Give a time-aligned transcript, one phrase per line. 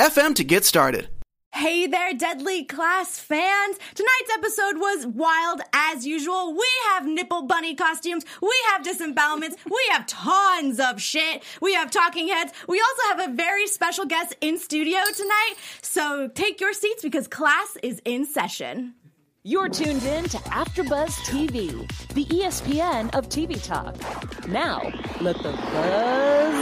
[0.00, 1.08] anchor.fm to get started.
[1.52, 3.76] Hey there, Deadly Class fans!
[3.94, 6.54] Tonight's episode was wild as usual.
[6.54, 11.90] We have nipple bunny costumes, we have disembowelments, we have tons of shit, we have
[11.90, 15.54] talking heads, we also have a very special guest in studio tonight.
[15.82, 18.94] So take your seats because class is in session.
[19.42, 21.70] You're tuned in to AfterBuzz TV,
[22.14, 23.96] the ESPN of TV talk.
[24.46, 24.82] Now,
[25.20, 26.54] let the buzz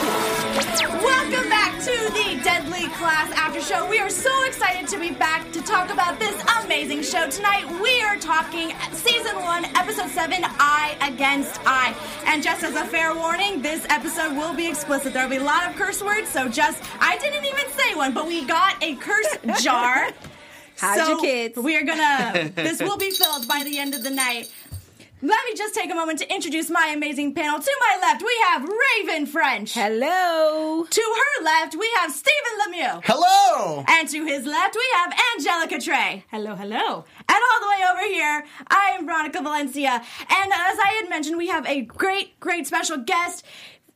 [0.00, 0.41] begin.
[0.52, 3.88] Welcome back to the Deadly Class After Show.
[3.88, 7.26] We are so excited to be back to talk about this amazing show.
[7.30, 11.96] Tonight, we are talking season one, episode seven, I Against I.
[12.26, 15.14] And just as a fair warning, this episode will be explicit.
[15.14, 18.12] There will be a lot of curse words, so just, I didn't even say one,
[18.12, 20.10] but we got a curse jar.
[20.76, 21.56] How's so your kids?
[21.56, 24.52] We are gonna, this will be filled by the end of the night.
[25.24, 27.60] Let me just take a moment to introduce my amazing panel.
[27.60, 29.72] To my left, we have Ravien French.
[29.72, 30.84] Hello.
[30.90, 33.00] To her left, we have Stephen Lemieux.
[33.04, 33.84] Hello!
[33.86, 36.24] And to his left, we have Angelica Trae.
[36.28, 37.04] Hello, hello.
[37.28, 39.90] And all the way over here, I am Veronica Valencia.
[39.90, 43.46] And as I had mentioned, we have a great, great special guest.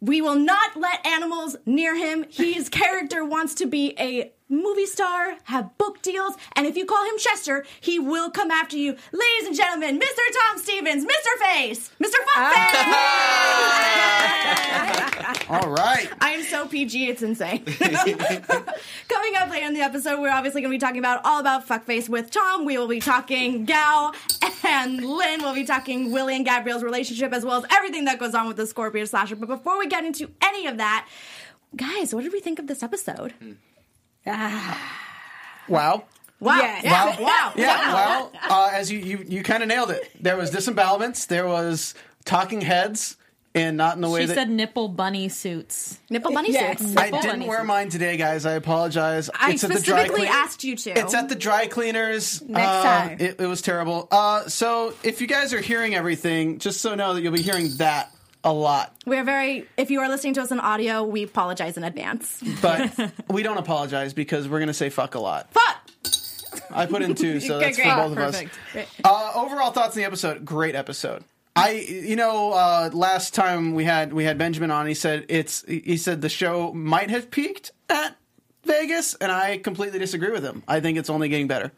[0.01, 2.27] We will not let animals near him.
[2.31, 7.05] His character wants to be a movie star, have book deals, and if you call
[7.05, 8.92] him Chester, he will come after you.
[9.12, 10.20] Ladies and gentlemen, Mr.
[10.41, 11.39] Tom Stevens, Mr.
[11.44, 12.14] Face, Mr.
[12.14, 12.84] Fuckface!
[12.89, 14.27] Ah.
[15.48, 16.08] All right.
[16.20, 17.64] I am so PG, it's insane.
[17.64, 21.67] Coming up later in the episode, we're obviously going to be talking about all about
[21.69, 22.64] fuckface with Tom.
[22.64, 24.12] We will be talking Gao
[24.64, 25.42] and Lin.
[25.42, 28.56] We'll be talking Willie and Gabrielle's relationship as well as everything that goes on with
[28.56, 29.36] the Scorpio slasher.
[29.36, 31.06] But before we get into any of that,
[31.77, 33.33] guys, what did we think of this episode?
[33.40, 33.52] Hmm.
[35.69, 36.05] Wow.
[36.39, 36.59] Wow!
[36.59, 36.85] Yes.
[36.85, 37.20] Yeah.
[37.20, 37.53] Wow!
[37.57, 40.11] Yeah, well, uh, as you, you, you kind of nailed it.
[40.20, 41.95] There was disembowelments, there was
[42.27, 43.17] talking heads,
[43.55, 44.35] and not in the way She that.
[44.35, 45.98] said nipple bunny suits.
[46.11, 46.79] Nipple bunny Yes.
[46.81, 46.95] suits.
[46.95, 47.69] I didn't bunny wear suits.
[47.69, 48.45] mine today, guys.
[48.45, 49.31] I apologize.
[49.35, 50.91] I it's at the dry specifically clean- asked you to.
[50.91, 52.42] It's at the dry cleaners.
[52.42, 53.17] Next Uh, time.
[53.19, 54.07] It, it was terrible.
[54.11, 57.70] Uh, so if you guys are hearing everything, just so know that you'll be hearing
[57.79, 58.13] that
[58.46, 58.95] a lot.
[59.05, 59.67] We're very.
[59.77, 62.42] If you are listening to us in audio, we apologize in advance.
[62.62, 65.52] But we don't apologize because we're going to say fuck a lot.
[65.52, 65.90] Fuck.
[66.70, 67.90] I put in two, so that's great.
[67.90, 68.45] for both of us.
[69.05, 70.45] Uh, overall thoughts on the episode?
[70.45, 71.24] Great episode.
[71.56, 75.64] I, you know, uh, last time we had we had Benjamin on, he said it's
[75.67, 78.17] he said the show might have peaked at
[78.64, 80.62] Vegas, and I completely disagree with him.
[80.68, 81.73] I think it's only getting better.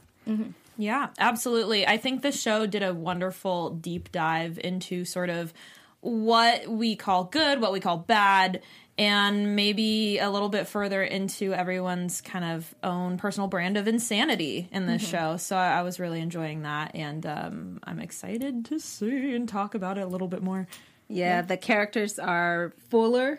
[0.77, 1.87] Yeah, absolutely.
[1.87, 5.53] I think the show did a wonderful deep dive into sort of
[6.01, 8.63] what we call good, what we call bad,
[8.97, 14.69] and maybe a little bit further into everyone's kind of own personal brand of insanity
[14.73, 15.37] in this show.
[15.37, 19.75] So I, I was really enjoying that, and um, I'm excited to see and talk
[19.75, 20.67] about it a little bit more.
[21.09, 23.39] Yeah, the characters are fuller.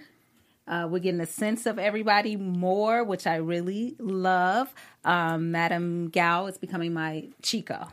[0.67, 4.71] Uh, we're getting a sense of everybody more, which I really love.
[5.03, 7.87] Um, Madame Gao is becoming my Chico.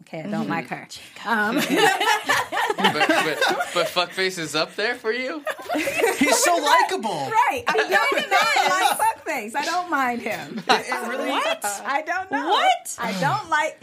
[0.00, 0.86] Okay, I don't like her.
[1.26, 1.66] Um, but,
[3.08, 3.38] but,
[3.74, 5.42] but fuckface is up there for you.
[5.74, 7.10] He's so likable.
[7.10, 8.74] right, I don't know.
[8.74, 9.54] like fuckface.
[9.56, 10.62] I don't mind him.
[10.66, 12.48] It really, I don't know.
[12.48, 12.96] What?
[12.98, 13.80] I don't like.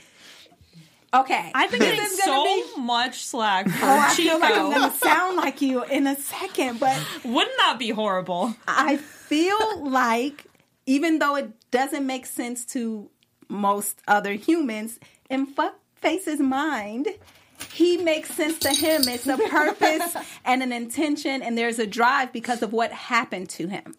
[1.13, 4.71] Okay, I've been getting gonna so be- much slack for Oh, I feel like I'm
[4.71, 8.55] going to sound like you in a second, but Wouldn't that be horrible?
[8.67, 10.45] I feel like
[10.85, 13.09] even though it doesn't make sense to
[13.49, 14.99] most other humans,
[15.29, 15.45] in
[16.05, 17.07] Fuckface's mind,
[17.71, 19.07] he makes sense to him.
[19.07, 23.67] It's a purpose and an intention, and there's a drive because of what happened to
[23.67, 23.95] him.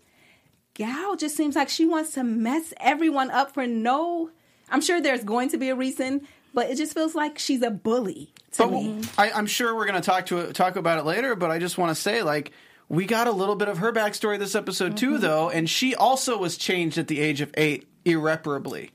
[0.74, 4.30] Gal just seems like she wants to mess everyone up for no.
[4.70, 7.70] I'm sure there's going to be a reason, but it just feels like she's a
[7.70, 9.02] bully to But me.
[9.16, 11.34] I, I'm sure we're going to talk to talk about it later.
[11.34, 12.52] But I just want to say, like,
[12.88, 15.22] we got a little bit of her backstory this episode too, mm-hmm.
[15.22, 18.90] though, and she also was changed at the age of eight irreparably.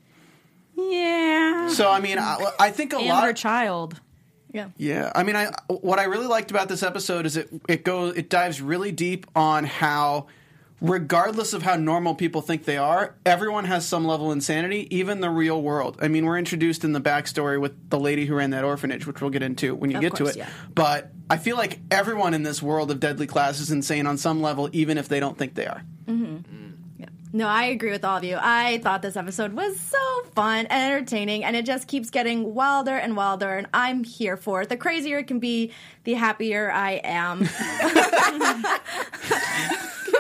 [0.75, 1.69] Yeah.
[1.69, 3.23] So I mean, I, I think a And lot.
[3.23, 3.99] her child.
[4.53, 5.11] Yeah, Yeah.
[5.15, 8.29] I mean, I what I really liked about this episode is it it goes it
[8.29, 10.27] dives really deep on how,
[10.81, 15.21] regardless of how normal people think they are, everyone has some level of insanity, even
[15.21, 15.97] the real world.
[16.01, 19.21] I mean, we're introduced in the backstory with the lady who ran that orphanage, which
[19.21, 20.43] we'll get into when you get course, to it.
[20.43, 20.49] yeah.
[20.75, 24.41] But I feel like everyone in this world of deadly class is insane on some
[24.41, 25.81] level, even if they don't think they are.
[26.07, 26.25] Mm-hmm.
[26.25, 26.70] Mm-hmm.
[27.33, 28.37] No, I agree with all of you.
[28.39, 32.95] I thought this episode was so fun and entertaining, and it just keeps getting wilder
[32.95, 34.69] and wilder, and I'm here for it.
[34.69, 35.71] The crazier it can be,
[36.03, 37.39] the happier I am.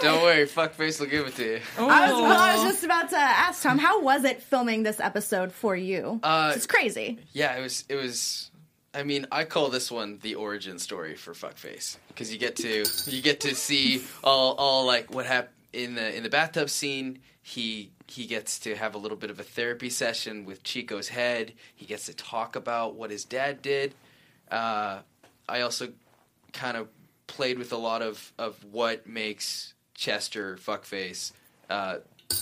[0.01, 1.59] Don't worry, fuckface will give it to you.
[1.77, 4.99] I, was, well, I was just about to ask Tom, how was it filming this
[5.01, 6.19] episode for you?
[6.23, 7.19] Uh, it's crazy.
[7.33, 7.83] Yeah, it was.
[7.89, 8.49] It was.
[8.93, 12.85] I mean, I call this one the origin story for fuckface because you get to
[13.05, 17.19] you get to see all all like what happened in the in the bathtub scene.
[17.41, 21.53] He he gets to have a little bit of a therapy session with Chico's head.
[21.75, 23.93] He gets to talk about what his dad did.
[24.49, 24.99] Uh,
[25.47, 25.89] I also
[26.53, 26.87] kind of
[27.27, 31.31] played with a lot of of what makes Chester fuckface,
[31.69, 31.97] uh,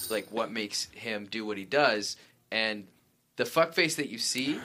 [0.09, 2.17] like what makes him do what he does,
[2.51, 2.87] and
[3.35, 4.59] the fuckface that you see.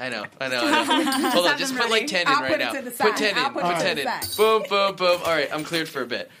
[0.00, 1.30] I know, I know, I know.
[1.30, 2.72] Hold on, just put like ten in I'll right put it now.
[2.72, 3.16] to the Put side.
[3.16, 3.38] ten in.
[3.42, 4.22] I'll put Put it to ten the in.
[4.22, 4.36] side.
[4.36, 5.20] Boom, boom, boom.
[5.24, 6.30] All right, I'm cleared for a bit.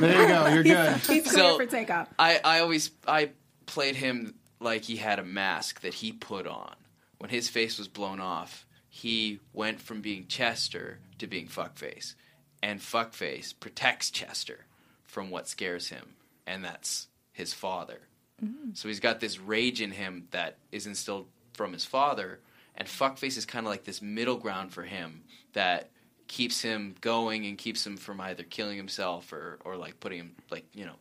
[0.00, 0.46] There you go.
[0.48, 0.96] You're good.
[0.98, 2.08] He's clear So- for takeoff.
[2.18, 3.30] I, I always I
[3.66, 6.74] played him like he had a mask that he put on.
[7.18, 12.14] When his face was blown off, he went from being Chester to being fuckface.
[12.62, 14.64] And fuckface protects Chester
[15.04, 16.14] from what scares him,
[16.46, 18.00] and that's his father.
[18.44, 18.70] Mm-hmm.
[18.74, 22.40] So he's got this rage in him that is instilled from his father,
[22.76, 25.22] and fuckface is kind of like this middle ground for him
[25.52, 25.90] that
[26.28, 30.36] keeps him going and keeps him from either killing himself or, or like putting him
[30.50, 30.96] like you know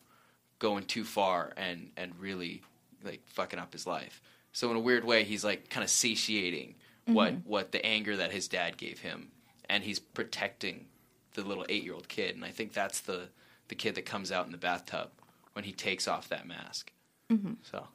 [0.59, 2.61] going too far and and really
[3.03, 4.21] like fucking up his life.
[4.51, 7.13] So in a weird way, he's like kind of satiating mm-hmm.
[7.13, 9.29] what what the anger that his dad gave him,
[9.69, 10.87] and he's protecting
[11.35, 12.35] the little eight year old kid.
[12.35, 13.29] And I think that's the
[13.67, 15.09] the kid that comes out in the bathtub
[15.53, 16.91] when he takes off that mask.
[17.31, 17.53] Mm-hmm.
[17.63, 17.87] So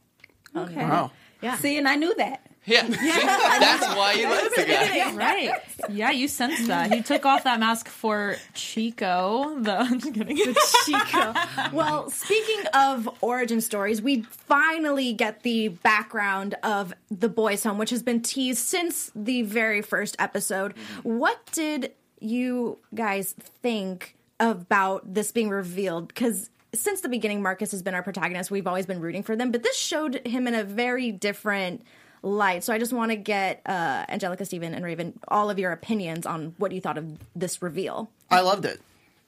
[0.55, 0.77] oh, Okay.
[0.77, 1.11] Wow.
[1.43, 1.57] Yeah.
[1.57, 2.47] See, and I knew that.
[2.67, 5.13] Yeah, see, that's why you like the guy.
[5.15, 5.51] Right.
[5.89, 6.93] Yeah, you sensed that.
[6.93, 9.59] He took off that mask for Chico.
[9.61, 10.37] The I'm just kidding.
[10.85, 11.35] Chico.
[11.73, 17.91] Well, speaking of origin stories, we finally get the background of the boys' home, which
[17.91, 20.75] has been teased since the very first episode.
[20.75, 21.19] Mm-hmm.
[21.19, 26.09] What did you guys think about this being revealed?
[26.09, 28.51] Because since the beginning, Marcus has been our protagonist.
[28.51, 31.83] We've always been rooting for them, but this showed him in a very different
[32.25, 32.65] light.
[32.65, 36.27] So I just want to get uh, Angelica, Stephen, and Ravien all of your opinions
[36.27, 38.11] on what you thought of this reveal.
[38.31, 38.81] I loved it.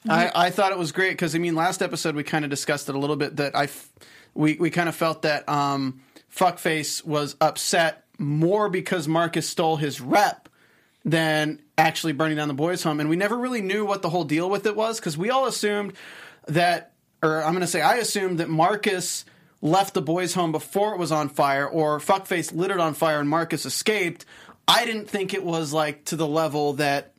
[0.08, 2.88] I, I thought it was great because I mean, last episode we kind of discussed
[2.88, 3.90] it a little bit that I, f-
[4.34, 6.00] we we kind of felt that um,
[6.34, 10.48] fuckface was upset more because Marcus stole his rep
[11.04, 14.24] than actually burning down the boys' home, and we never really knew what the whole
[14.24, 15.92] deal with it was because we all assumed
[16.46, 16.92] that,
[17.22, 19.24] or I'm going to say I assumed that Marcus
[19.62, 23.20] left the boys' home before it was on fire, or fuckface lit it on fire
[23.20, 24.24] and Marcus escaped.
[24.68, 27.12] I didn't think it was like to the level that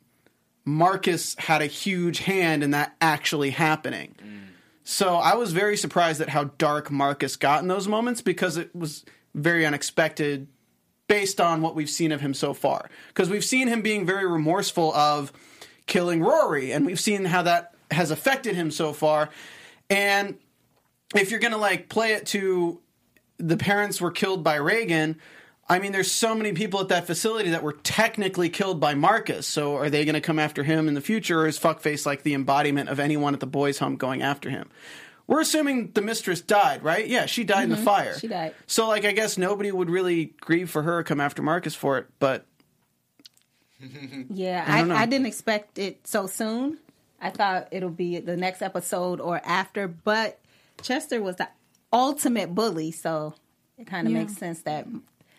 [0.64, 4.14] Marcus had a huge hand in that actually happening.
[4.22, 4.38] Mm.
[4.84, 8.74] So I was very surprised at how dark Marcus got in those moments because it
[8.74, 10.48] was very unexpected
[11.08, 12.88] based on what we've seen of him so far.
[13.08, 15.32] Because we've seen him being very remorseful of
[15.86, 19.30] killing Rory, and we've seen how that has affected him so far.
[19.88, 20.38] And
[21.14, 22.80] if you're going to like play it to
[23.38, 25.18] the parents were killed by Reagan,
[25.68, 29.46] I mean, there's so many people at that facility that were technically killed by Marcus.
[29.46, 32.22] So are they going to come after him in the future, or is fuckface like
[32.22, 34.70] the embodiment of anyone at the boys' home going after him?
[35.26, 37.06] We're assuming the mistress died, right?
[37.06, 37.84] Yeah, she died in the mm-hmm.
[37.84, 38.18] fire.
[38.18, 38.54] She died.
[38.66, 41.98] So, like, I guess nobody would really grieve for her or come after Marcus for
[41.98, 42.06] it.
[42.18, 42.46] But
[44.30, 45.02] Yeah, I I.
[45.02, 46.78] I, didn't expect it so soon.
[47.20, 50.38] I thought it'll be the next episode or after, but
[50.82, 51.48] Chester was the
[51.92, 53.34] ultimate bully, so
[53.76, 54.86] it kind of makes sense that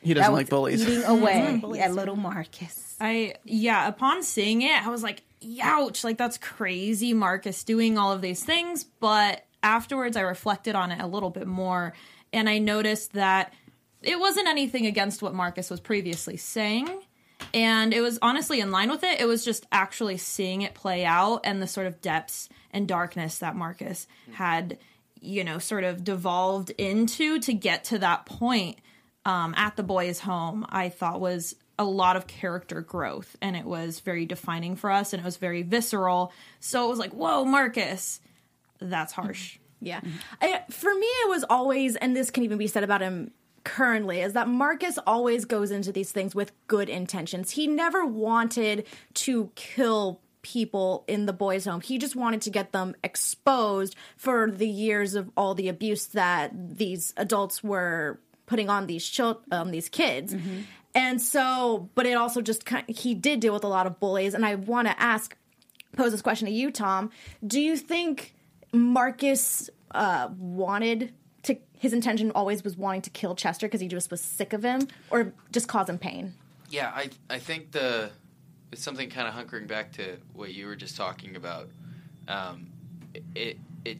[0.01, 0.87] he doesn't was like bullies.
[0.87, 2.95] eating away at little Marcus.
[2.99, 8.11] I yeah, upon seeing it, I was like, "Youch!" Like that's crazy, Marcus doing all
[8.11, 8.83] of these things.
[8.83, 11.93] But afterwards, I reflected on it a little bit more,
[12.33, 13.53] and I noticed that
[14.01, 16.89] it wasn't anything against what Marcus was previously saying,
[17.53, 19.19] and it was honestly in line with it.
[19.19, 23.39] It was just actually seeing it play out and the sort of depths and darkness
[23.39, 24.77] that Marcus had,
[25.21, 28.79] you know, sort of devolved into to get to that point
[29.25, 33.65] um, at the boys' home, I thought was a lot of character growth, and it
[33.65, 36.33] was very defining for us, and it was very visceral.
[36.59, 38.21] So it was like, "Whoa, Marcus,
[38.79, 40.01] that's harsh." Yeah.
[40.41, 43.31] I, for me, it was always, and this can even be said about him
[43.63, 47.51] currently, is that Marcus always goes into these things with good intentions.
[47.51, 48.85] He never wanted
[49.15, 51.81] to kill people in the boys' home.
[51.81, 56.51] He just wanted to get them exposed for the years of all the abuse that
[56.77, 60.35] these adults were putting on these chil- um, these kids.
[60.95, 64.33] And so, but it also just kind he did deal with a lot of bullies.
[64.33, 65.35] And I want to ask,
[65.95, 67.11] pose this question to you, Tom.
[67.45, 68.33] Do you think
[68.71, 71.57] Marcus uh, wanted to?
[71.77, 74.87] his intention always was wanting to kill Chester because he just was sick of him
[75.09, 76.33] or just cause him pain.
[76.69, 78.11] Yeah, I I think the
[78.71, 81.69] it's something kind of hunkering back to what you were just talking about.
[82.27, 82.67] Um,
[83.35, 83.97] it it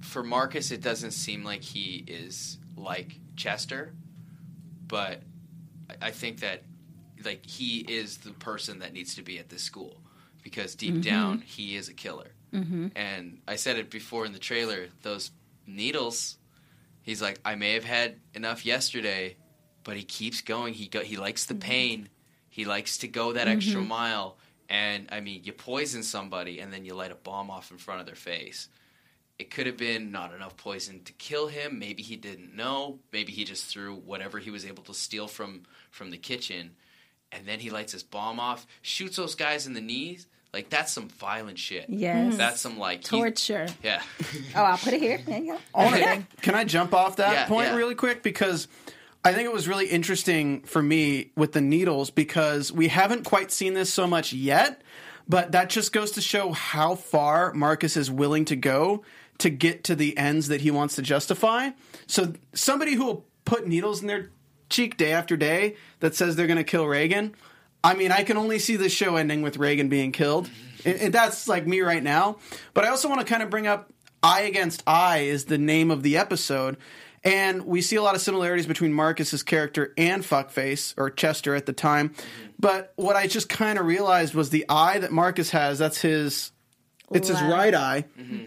[0.00, 3.92] for Marcus, it doesn't seem like he is like Chester,
[4.86, 5.22] but
[5.88, 6.62] I- I think that
[7.24, 10.00] like he is the person that needs to be at this school
[10.42, 12.30] because deep down he is a killer.
[12.52, 12.88] Mm-hmm.
[12.96, 14.88] And I said it before in the trailer.
[15.02, 15.30] Those
[15.66, 16.38] needles.
[17.02, 19.36] He's like, I may have had enough yesterday,
[19.84, 20.74] but he keeps going.
[20.74, 22.08] He go, he likes the pain.
[22.60, 23.88] He likes to go that extra mm-hmm.
[23.88, 24.36] mile.
[24.68, 28.00] And I mean, you poison somebody and then you light a bomb off in front
[28.00, 28.68] of their face.
[29.38, 31.78] It could have been not enough poison to kill him.
[31.78, 32.98] Maybe he didn't know.
[33.14, 36.72] Maybe he just threw whatever he was able to steal from from the kitchen,
[37.32, 40.26] and then he lights his bomb off, shoots those guys in the knees.
[40.52, 41.86] Like that's some violent shit.
[41.88, 42.36] Yes.
[42.36, 43.68] that's some like he- Torture.
[43.82, 44.02] yeah.
[44.54, 45.18] Oh, I'll put it here.
[45.24, 46.24] There you go.
[46.42, 47.76] Can I jump off that Yeah, point yeah.
[47.76, 48.22] really quick?
[48.22, 48.68] Because
[49.24, 53.50] I think it was really interesting for me with the needles because we haven't quite
[53.50, 54.80] seen this so much yet,
[55.28, 59.04] but that just goes to show how far Marcus is willing to go
[59.38, 61.70] to get to the ends that he wants to justify.
[62.06, 64.30] So somebody who will put needles in their
[64.70, 67.34] cheek day after day that says they're going to kill Reagan.
[67.82, 70.48] I mean, I can only see this show ending with Reagan being killed.
[70.84, 72.38] And that's like me right now.
[72.72, 75.90] But I also want to kind of bring up I Against I is the name
[75.90, 76.76] of the episode.
[77.22, 81.66] And we see a lot of similarities between Marcus's character and Fuckface, or Chester at
[81.66, 82.10] the time.
[82.10, 82.46] Mm-hmm.
[82.58, 86.52] But what I just kind of realized was the eye that Marcus has, that's his,
[87.12, 88.04] it's his right eye.
[88.18, 88.46] Mm-hmm.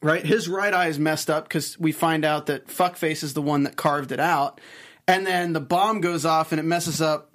[0.00, 0.24] Right?
[0.24, 3.64] His right eye is messed up because we find out that Fuckface is the one
[3.64, 4.60] that carved it out.
[5.06, 7.30] And then the bomb goes off and it messes up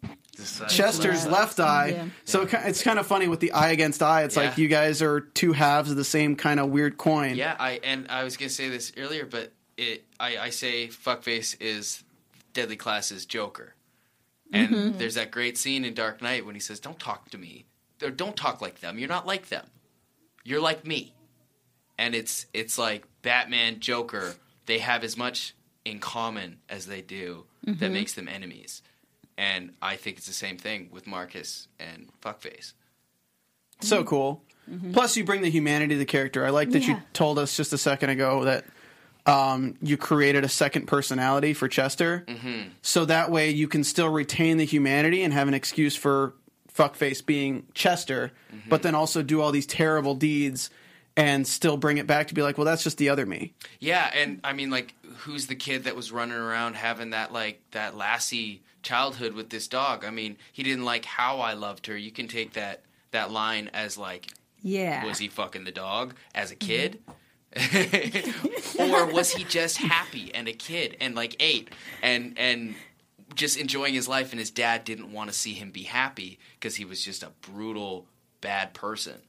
[0.69, 1.87] Chester's left eye.
[1.89, 2.05] Yeah.
[2.25, 4.23] So it it's kind of funny with the eye against eye.
[4.23, 7.35] It's like you guys are two halves of the same kind of weird coin.
[7.35, 11.55] Yeah, I and I was gonna say this earlier, but it I, I say fuckface
[11.59, 12.03] is
[12.53, 13.75] Deadly Class's Joker,
[14.51, 14.97] and mm-hmm.
[14.97, 17.65] there's that great scene in Dark Knight when he says, "Don't talk to me,
[18.03, 18.97] or don't talk like them.
[18.99, 19.65] You're not like them.
[20.43, 21.13] You're like me."
[21.99, 24.35] And it's it's like Batman, Joker.
[24.65, 25.55] They have as much
[25.85, 27.93] in common as they do that mm-hmm.
[27.93, 28.81] makes them enemies,
[29.37, 32.73] and I think it's the same thing with Marcus and fuckface.
[33.81, 34.07] So mm-hmm.
[34.07, 34.43] cool.
[34.91, 36.45] Plus, you bring the humanity to the character.
[36.45, 38.65] I like that you told us just a second ago that
[39.27, 42.23] um, you created a second personality for Chester.
[42.27, 42.69] Mm-hmm.
[42.81, 46.33] So that way you can still retain the humanity and have an excuse for
[46.73, 48.31] fuckface being Chester,
[48.69, 50.69] but then also do all these terrible deeds
[51.15, 53.53] and still bring it back to be like, well, that's just the other me.
[53.79, 57.59] Yeah, and I mean, like, who's the kid that was running around having that like
[57.71, 60.05] that lassie childhood with this dog?
[60.05, 61.97] I mean, he didn't like how I loved her.
[61.97, 64.27] You can take that that line as like,
[64.61, 65.03] Yeah.
[65.05, 66.99] was he fucking the dog as a kid?
[68.79, 71.69] or was he just happy and a kid and like eight
[72.01, 72.75] and and
[73.35, 76.75] just enjoying his life and his dad didn't want to see him be happy because
[76.75, 78.05] he was just a brutal
[78.41, 79.21] bad person?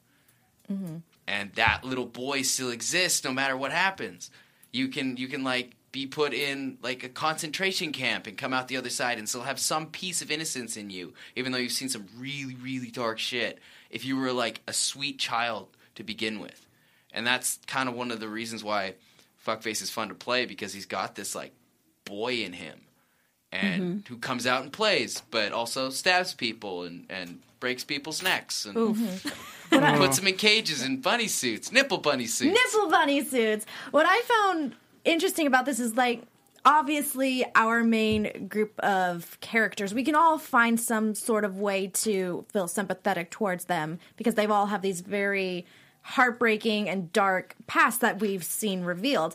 [0.70, 0.97] Mm-hmm.
[1.26, 4.30] And that little boy still exists no matter what happens.
[4.73, 8.68] You can you can like be put in like a concentration camp and come out
[8.68, 11.73] the other side and still have some piece of innocence in you even though you've
[11.73, 13.58] seen some really really dark shit
[13.90, 16.67] if you were like a sweet child to begin with
[17.12, 18.94] and that's kind of one of the reasons why
[19.46, 21.52] fuckface is fun to play because he's got this like
[22.04, 22.80] boy in him
[23.52, 24.12] and mm-hmm.
[24.12, 28.76] who comes out and plays but also stabs people and and breaks people's necks and
[28.76, 29.96] mm-hmm.
[29.96, 32.54] puts them in cages and bunny suits nipple bunny suits.
[32.54, 33.66] Nipple bunny suits.
[33.90, 34.74] What I found
[35.04, 36.22] interesting about this is like
[36.64, 42.44] obviously our main group of characters we can all find some sort of way to
[42.52, 45.64] feel sympathetic towards them because they've all have these very
[46.08, 49.34] heartbreaking and dark past that we've seen revealed.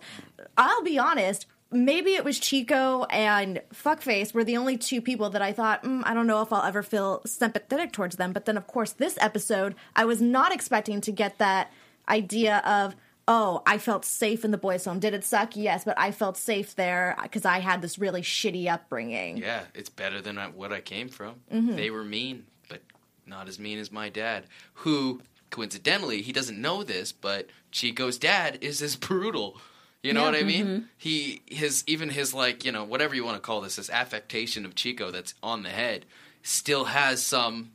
[0.58, 5.42] I'll be honest maybe it was chico and fuckface were the only two people that
[5.42, 8.32] i thought mm, i don't know if i'll ever feel sympathetic towards them.
[8.32, 11.72] But then of course this episode i was not expecting to get that
[12.08, 12.96] idea of
[13.28, 15.00] oh i felt safe in the boys home.
[15.00, 15.56] Did it suck?
[15.56, 19.38] Yes but i felt safe there because i had this really shitty upbringing.
[19.38, 21.36] Yeah it's better than what i came from.
[21.52, 21.76] Mm-hmm.
[21.76, 22.82] they were mean but
[23.26, 25.22] not as mean as my dad who
[25.54, 29.58] coincidentally he doesn't know this but chico's dad is as brutal
[30.04, 30.66] you know what i mean?
[30.66, 30.84] Mm-hmm.
[30.98, 34.66] he his even his like you know whatever you want to call this this affectation
[34.66, 36.06] of chico that's on the head
[36.44, 37.72] still has some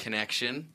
[0.00, 0.68] connection.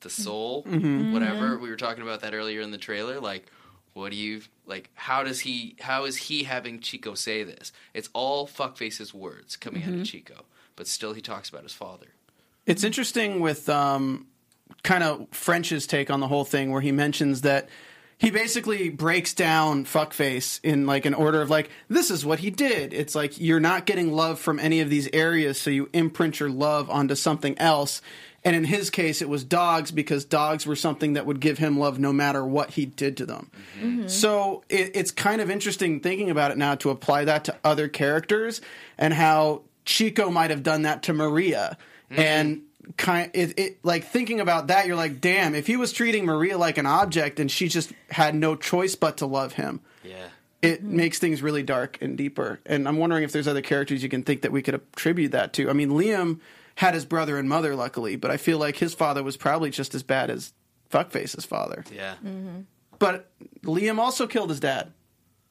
[0.00, 1.58] The soul whatever.
[1.58, 3.20] We were talking about that earlier in the trailer.
[3.20, 3.46] Like
[3.94, 7.72] what do you like how does he how is he having chico say this?
[7.92, 10.44] It's all fuckface's words coming out of chico
[10.76, 12.08] but still he talks about his father.
[12.66, 14.26] It's interesting with um,
[14.84, 17.68] kind of French's take on the whole thing, where he mentions that
[18.18, 22.50] he basically breaks down fuckface in like an order of like this is what he
[22.50, 22.94] did.
[22.94, 26.48] It's like you're not getting love from any of these areas so you imprint your
[26.48, 28.00] love onto something else.
[28.44, 31.78] And in his case it was dogs because dogs were something that would give him
[31.78, 33.50] love no matter what he did to them.
[33.80, 34.08] Mm-hmm.
[34.08, 37.88] So it, it's kind of interesting thinking about it now to apply that to other
[37.88, 38.60] characters
[38.96, 41.76] and how chico might have done that to maria.
[42.10, 42.20] Mm-hmm.
[42.20, 42.62] And
[42.96, 46.56] kind it, it like thinking about that you're like damn if he was treating maria
[46.58, 50.28] like an object and she just had no choice but to love him Yeah.
[50.62, 50.96] it mm-hmm.
[50.96, 54.22] makes things really dark and deeper and i'm wondering if there's other characters you can
[54.22, 56.40] think that we could attribute that to i mean liam
[56.76, 59.94] had his brother and mother luckily but i feel like his father was probably just
[59.94, 60.52] as bad as
[60.90, 62.14] fuckface's father Yeah.
[62.24, 62.60] Mm-hmm.
[62.98, 63.30] but
[63.62, 64.92] liam also killed his dad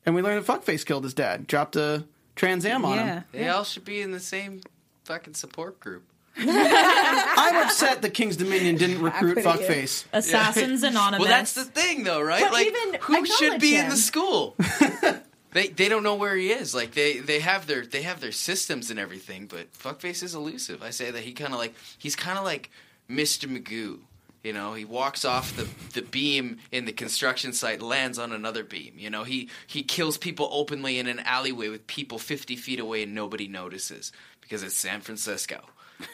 [0.06, 3.14] and we learned that fuckface killed his dad dropped a trans am on Yeah.
[3.16, 4.62] him They all should be in the same
[5.06, 6.04] fucking support group.
[6.38, 11.20] i'm upset that king's dominion didn't recruit fuckface Assassins Anonymous.
[11.20, 12.42] Well, that's the thing, though, right?
[12.42, 14.56] But like, even who should acknowledge be in the school?
[15.54, 16.76] they they don't know where he is.
[16.76, 20.84] Like they they have their they have their systems and everything, but fuckface is elusive.
[20.84, 22.70] I say that he kind of like he's kind of like
[23.10, 23.48] Mr.
[23.48, 24.00] Magoo.
[24.44, 28.66] You know, he walks off the, the beam in the construction site, lands on another
[28.66, 28.96] beam.
[28.98, 33.04] You know, he he kills people openly in an alleyway with people fifty feet away
[33.04, 34.12] and nobody notices
[34.42, 35.62] because it's San Francisco.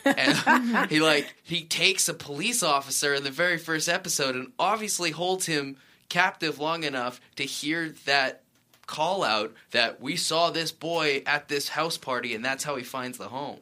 [0.06, 5.12] And he like he takes a police officer in the very first episode and obviously
[5.12, 5.78] holds him
[6.10, 8.42] captive long enough to hear that
[8.88, 12.84] call out that we saw this boy at this house party and that's how he
[12.84, 13.60] finds the home.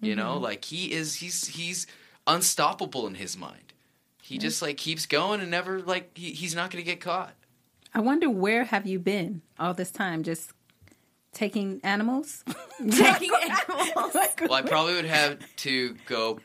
[0.00, 0.44] You know mm-hmm.
[0.44, 1.86] like he is he's he's
[2.26, 3.72] unstoppable in his mind.
[4.20, 7.34] He just like keeps going and never like he, he's not gonna get caught.
[7.94, 10.22] I wonder where have you been all this time?
[10.22, 10.52] Just
[11.32, 12.44] taking animals?
[12.78, 14.16] Taking animals.
[14.40, 16.40] well i probably would have to go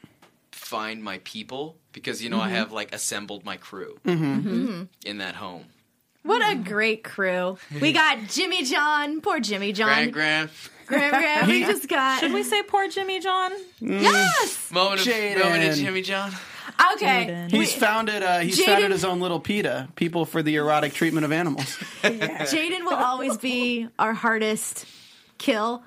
[0.52, 2.56] find my people because you know i mm-hmm.
[2.56, 4.24] have like assembled my crew mm-hmm.
[4.24, 4.84] Mm-hmm.
[5.06, 5.66] in that home
[6.24, 7.58] What a great crew.
[7.82, 9.22] We got Jimmy John.
[9.22, 9.88] Poor Jimmy John.
[9.88, 10.50] Grand Grand.
[10.88, 11.50] Graham Graham.
[11.50, 12.20] We just got.
[12.20, 13.52] Should we say poor Jimmy John?
[13.80, 14.72] Yes!
[14.72, 15.40] Moment of, Jaden.
[15.40, 16.32] moment of Jimmy John.
[16.94, 17.26] Okay.
[17.28, 17.52] Jaden.
[17.52, 18.24] He's founded.
[18.24, 21.66] Uh, he's Jaden- founded his own little PETA, People for the Erotic Treatment of Animals.
[22.04, 24.86] Jaden will always be our hardest
[25.38, 25.84] kill,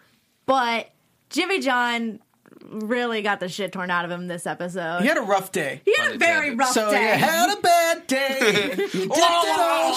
[0.47, 0.91] but
[1.31, 2.21] Jimmy John
[2.63, 5.01] really got the shit torn out of him this episode.
[5.03, 5.81] He had a rough day.
[5.85, 7.13] He had a very rough So day.
[7.15, 8.87] you had a bad day.
[8.93, 9.95] You did it all.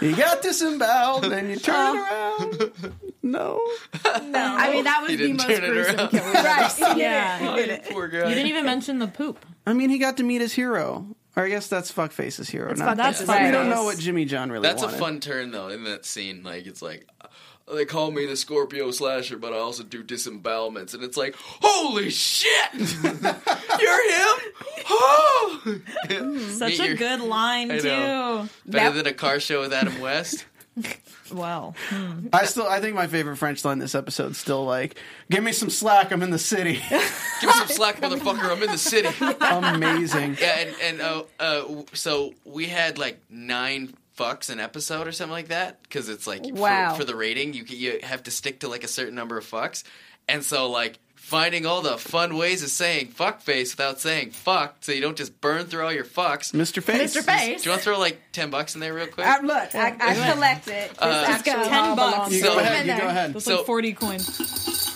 [0.00, 2.72] You got disemboweled and you turned it around.
[3.32, 3.60] No.
[4.04, 4.56] No.
[4.58, 6.08] I mean, that was He the didn't most turn it gruesome around.
[6.10, 6.32] kill.
[6.32, 6.96] Right.
[6.96, 7.78] Yeah.
[7.90, 8.28] Poor guy.
[8.28, 9.44] You didn't even mention the poop.
[9.66, 11.06] I mean, he got to meet his hero.
[11.36, 12.72] Or I guess that's Fuckface's hero.
[12.74, 13.52] not- That's We Fuckface.
[13.52, 14.98] don't know what Jimmy John really That's a wanted.
[14.98, 16.42] fun turn though in that scene.
[16.42, 20.94] Like it's like uh, they call me the Scorpio slasher, but I also do disembowelments,
[20.94, 24.52] and it's like, holy shit, you're him.
[24.88, 25.80] Oh,
[26.52, 27.88] Such Meet a your- good line I too.
[27.88, 28.48] know.
[28.64, 30.46] better than a car show with Adam West.
[31.32, 31.74] Well,
[32.32, 34.96] I still, I think my favorite French line this episode is still like,
[35.28, 36.12] "Give me some slack.
[36.12, 37.00] I'm in the city." Give
[37.48, 38.44] me some slack, motherfucker.
[38.44, 39.08] I'm in the city.
[39.40, 40.36] Amazing.
[40.40, 45.32] Yeah, and, and uh, uh, so we had like nine fucks an episode or something
[45.32, 46.92] like that because it's like Wow.
[46.92, 49.44] for, for the rating you you have to stick to like a certain number of
[49.44, 49.82] fucks,
[50.28, 54.76] and so like finding all the fun ways of saying fuck face without saying fuck,
[54.80, 56.52] so you don't just burn through all your fucks.
[56.52, 56.80] Mr.
[56.80, 57.16] Face.
[57.16, 57.22] Mr.
[57.24, 57.62] Face.
[57.62, 59.26] Do you want to throw like ten bucks in there real quick?
[59.26, 60.90] I, look, I, I collected.
[60.90, 61.58] This uh, actually go.
[61.58, 62.32] all 10 bucks.
[62.32, 62.86] You to go So- ahead.
[62.86, 63.34] You go ahead.
[63.34, 64.95] that's So- like forty coins.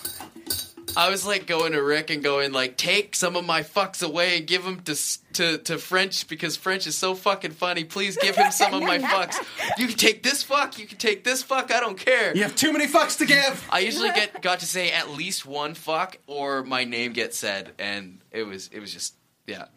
[1.01, 4.37] I was like going to Rick and going like, take some of my fucks away
[4.37, 4.95] and give them to
[5.33, 7.85] to to French because French is so fucking funny.
[7.85, 9.37] Please give him some of my fucks.
[9.79, 10.79] You can take this fuck.
[10.79, 11.73] You can take this fuck.
[11.73, 12.37] I don't care.
[12.37, 13.67] You have too many fucks to give.
[13.71, 17.73] I usually get got to say at least one fuck or my name gets said,
[17.79, 19.15] and it was it was just
[19.47, 19.69] yeah.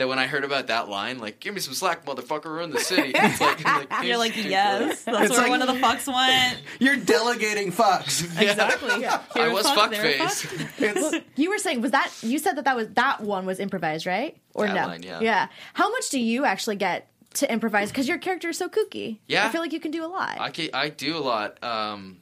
[0.00, 2.70] That when I heard about that line, like "Give me some slack, motherfucker, we're in
[2.70, 5.68] the city." It's like, like You're like, dude, yes, that's It's where like- one of
[5.68, 6.58] the fucks went.
[6.80, 8.24] You're delegating fucks.
[8.40, 9.04] Exactly.
[9.04, 10.42] I was fuck, fuck face.
[10.42, 10.70] fuck.
[10.80, 14.06] It's, You were saying was that you said that that was that one was improvised,
[14.06, 14.36] right?
[14.54, 14.86] Or That no?
[14.86, 15.20] line, yeah.
[15.20, 15.48] Yeah.
[15.74, 17.90] How much do you actually get to improvise?
[17.90, 19.18] Because your character is so kooky.
[19.28, 19.46] Yeah.
[19.46, 20.40] I feel like you can do a lot.
[20.40, 21.62] I ca- I do a lot.
[21.62, 22.16] Um,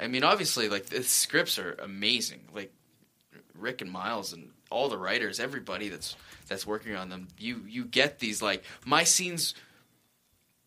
[0.00, 2.40] I mean, obviously, like the scripts are amazing.
[2.52, 2.72] Like
[3.56, 6.16] Rick and Miles and all the writers, everybody that's
[6.54, 7.26] that's working on them.
[7.36, 9.54] You you get these like my scenes.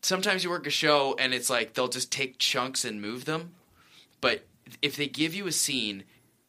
[0.02, 3.54] Sometimes you work a show and it's like they'll just take chunks and move them,
[4.19, 4.45] but
[4.82, 6.04] if they give you a scene,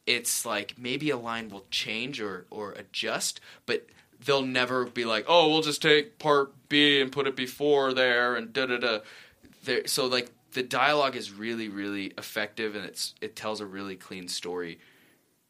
[0.05, 3.87] it's like maybe a line will change or or adjust, but
[4.25, 8.35] they'll never be like, oh, we'll just take part B and put it before there
[8.35, 8.99] and da da da.
[9.85, 14.27] So like the dialogue is really really effective and it's it tells a really clean
[14.27, 14.79] story,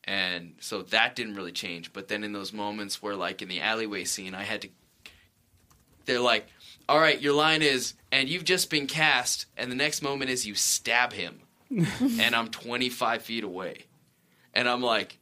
[0.10, 1.94] and so that didn't really change.
[1.94, 4.70] But then in those moments where like in the alleyway scene, I had to
[6.06, 6.48] they're like,
[6.90, 10.48] "All right, your line is, and you've just been cast," and the next moment is
[10.48, 13.86] you stab him, and I'm 25 feet away,
[14.54, 15.18] and I'm like.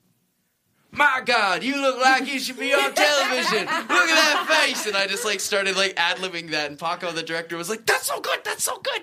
[0.89, 3.59] My God, you look like you should be on television.
[3.65, 4.87] Look at that face.
[4.87, 7.85] And I just like started like ad libbing that, and Paco, the director, was like,
[7.85, 8.39] "That's so good.
[8.45, 9.01] That's so good."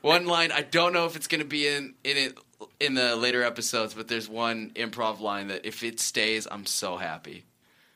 [0.00, 2.38] One line, I don't know if it's going to be in in it
[2.78, 6.96] in the later episodes, but there's one improv line that if it stays, I'm so
[6.96, 7.44] happy.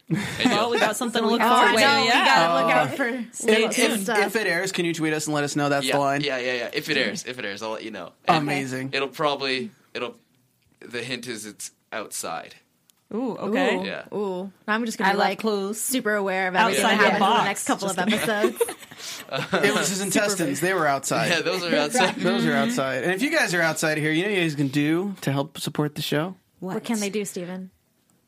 [0.09, 1.81] And Well, oh, we got something to look Oh, forward to.
[1.81, 2.01] know.
[2.03, 2.25] We Yeah.
[2.25, 3.93] gotta look out uh, for Stay If, tuned.
[3.95, 4.19] if, stuff.
[4.19, 6.21] if it airs, can you tweet us and let us know that's yeah, the line?
[6.21, 6.71] yeah, yeah, yeah.
[6.75, 8.13] If it airs, if it airs, I'll let you know.
[8.27, 8.91] And Amazing.
[8.93, 10.15] It'll probably it'll.
[10.81, 12.55] The hint is it's outside.
[13.15, 13.77] Ooh, okay.
[13.77, 14.03] Ooh, Yeah.
[14.13, 14.51] Ooh.
[14.67, 15.81] I'm just gonna I be love like clues.
[15.81, 17.45] super aware of everything Outside that happens in the box.
[17.45, 18.63] next couple of episodes.
[19.53, 20.61] It was his intestines.
[20.61, 21.29] They were outside.
[21.29, 22.17] Yeah, those are outside.
[22.17, 23.03] Those are outside.
[23.05, 25.33] And if you guys are outside here, you know what you guys can do to
[25.33, 26.37] help support the show?
[26.61, 27.71] what can they do, Stephen?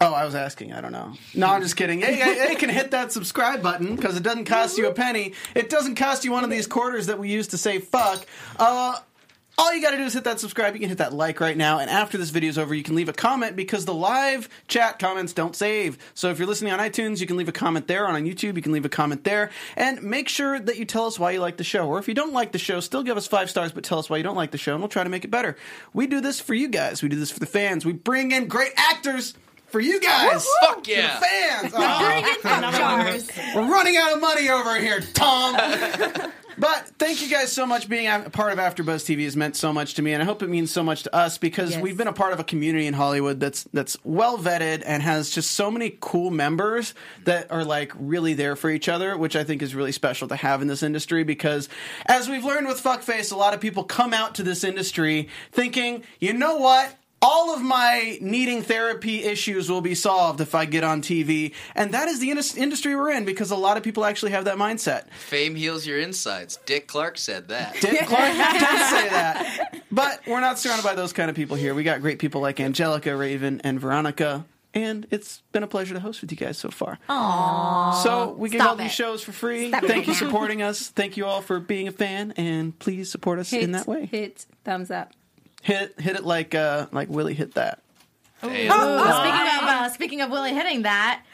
[0.00, 0.74] Oh, I was asking.
[0.74, 1.14] I don't know.
[1.34, 2.00] No, I'm just kidding.
[2.00, 5.32] Hey, hey, hey, can hit that subscribe button because it doesn't cost you a penny.
[5.54, 8.26] It doesn't cost you one of these quarters that we use to say fuck.
[8.58, 8.98] Uh,
[9.58, 10.74] all you got to do is hit that subscribe.
[10.74, 11.78] You can hit that like right now.
[11.78, 14.98] And after this video is over, you can leave a comment because the live chat
[14.98, 15.96] comments don't save.
[16.14, 18.06] So if you're listening on iTunes, you can leave a comment there.
[18.06, 19.50] On YouTube, you can leave a comment there.
[19.74, 21.88] And make sure that you tell us why you like the show.
[21.88, 24.10] Or if you don't like the show, still give us five stars, but tell us
[24.10, 25.56] why you don't like the show, and we'll try to make it better.
[25.94, 27.02] We do this for you guys.
[27.02, 27.86] We do this for the fans.
[27.86, 29.34] We bring in great actors
[29.66, 30.46] for you guys.
[30.60, 31.18] Fuck For yeah.
[31.18, 31.72] the fans.
[32.48, 33.60] Oh.
[33.60, 35.56] We're running out of money over here, Tom.
[36.58, 37.88] but thank you guys so much.
[37.88, 40.42] Being a part of AfterBuzz TV has meant so much to me, and I hope
[40.42, 41.82] it means so much to us because Yes.
[41.82, 45.30] we've been a part of a community in Hollywood that's that's well vetted and has
[45.30, 49.44] just so many cool members that are like really there for each other, which I
[49.44, 51.24] think is really special to have in this industry.
[51.24, 51.68] Because
[52.06, 56.02] as we've learned with Fuckface, a lot of people come out to this industry thinking,
[56.20, 56.94] you know what?
[57.22, 61.54] All of my needing therapy issues will be solved if I get on TV.
[61.74, 64.44] And that is the in- industry we're in because a lot of people actually have
[64.44, 65.10] that mindset.
[65.10, 66.58] Fame heals your insides.
[66.66, 67.74] Dick Clark said that.
[67.80, 69.82] Dick Clark did say that.
[69.90, 71.74] But we're not surrounded by those kind of people here.
[71.74, 74.44] We got great people like Angelica, Ravien, and Veronica.
[74.74, 76.98] And it's been a pleasure to host with you guys so far.
[77.08, 78.02] Aww.
[78.02, 78.92] So we give Stop all these it.
[78.94, 79.68] shows for free.
[79.68, 80.18] Stop Thank it you now.
[80.26, 80.88] supporting us.
[80.90, 84.04] Thank you all for being a fan, and please support us Hit, in that way.
[84.04, 85.12] Hit thumbs up.
[85.66, 87.82] Hit hit it like uh like Willie hit that.
[88.40, 88.70] Damn.
[88.72, 91.24] Oh, speaking of uh, speaking of Willie hitting that,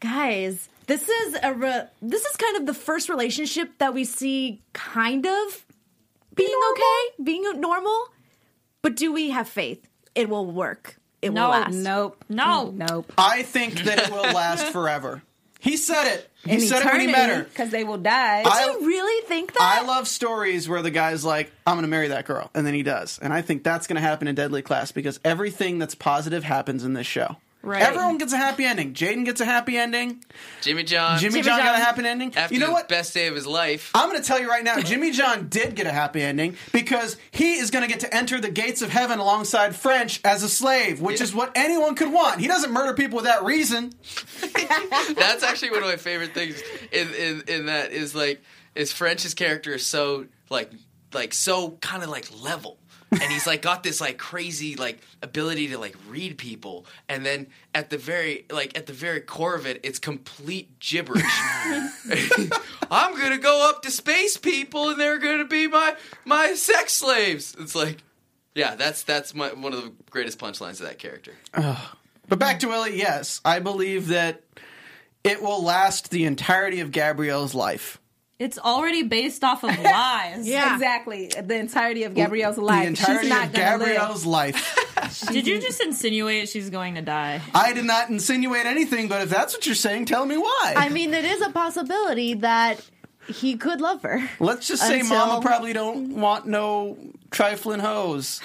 [0.00, 4.60] guys, this is a re- this is kind of the first relationship that we see
[4.74, 5.64] kind of
[6.34, 8.08] being okay, being normal.
[8.82, 9.88] But do we have faith?
[10.14, 10.98] It will work.
[11.22, 11.74] It No, will last.
[11.74, 12.24] Nope.
[12.28, 12.70] No.
[12.74, 13.10] Nope.
[13.16, 15.22] I think that it will last forever.
[15.66, 16.30] He said it.
[16.44, 17.42] He In said it when he met her.
[17.42, 18.44] because they will die.
[18.44, 19.60] Do I- you really think that?
[19.60, 22.50] I love stories where the guy's like, I'm going to marry that girl.
[22.54, 23.18] And then he does.
[23.20, 26.84] And I think that's going to happen in Deadly Class because everything that's positive happens
[26.84, 27.36] in this show.
[27.66, 27.82] Right.
[27.82, 28.94] Everyone gets a happy ending.
[28.94, 30.22] Jaden gets a happy ending.
[30.62, 31.18] Jimmy John.
[31.18, 32.32] Jimmy, Jimmy John, got a happy ending.
[32.36, 32.88] After you know the what?
[32.88, 33.90] best day of his life.
[33.92, 37.16] I'm going to tell you right now, Jimmy John did get a happy ending because
[37.32, 40.48] he is going to get to enter the gates of heaven alongside French as a
[40.48, 42.40] slave, which is what anyone could want.
[42.40, 43.92] He doesn't murder people without reason.
[45.16, 48.42] That's actually one of my favorite things in, in in that is like
[48.76, 50.70] is French's character is so like
[51.12, 52.78] like so kind of like level.
[53.12, 57.46] And he's like got this like crazy like ability to like read people, and then
[57.74, 61.22] at the very like at the very core of it, it's complete gibberish.
[62.90, 67.56] I'm gonna go up to space people, and they're gonna be my my sex slaves.
[67.58, 67.98] It's like,
[68.54, 71.32] yeah, that's that's my one of the greatest punchlines of that character.
[72.28, 74.42] But back to ellie yes, I believe that
[75.22, 78.00] it will last the entirety of Gabrielle's life.
[78.38, 80.46] It's already based off of lies.
[80.46, 80.74] Yeah.
[80.74, 81.28] Exactly.
[81.28, 82.82] The entirety of Gabrielle's life.
[82.82, 83.86] The entirety She's not of gonna live.
[83.88, 85.26] Gabrielle's life.
[85.32, 87.40] Did you just insinuate she's going to die?
[87.54, 90.74] I did not insinuate anything, but if that's what you're saying, tell me why.
[90.76, 92.84] I mean, it is a possibility that
[93.28, 94.28] he could love her.
[94.40, 96.98] Let's just say Until- Mama probably don't want no
[97.36, 98.40] trifling hoes.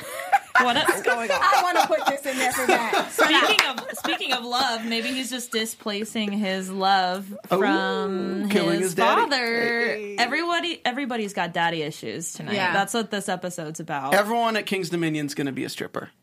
[0.60, 1.39] What else going on?
[1.41, 3.10] I want to put this in there for that.
[3.12, 8.89] Speaking of speaking of love, maybe he's just displacing his love oh, from killing his,
[8.89, 9.21] his daddy.
[9.21, 10.15] father.
[10.19, 12.56] Everybody everybody's got daddy issues tonight.
[12.56, 12.73] Yeah.
[12.73, 14.13] That's what this episode's about.
[14.13, 16.10] Everyone at King's Dominion's going to be a stripper.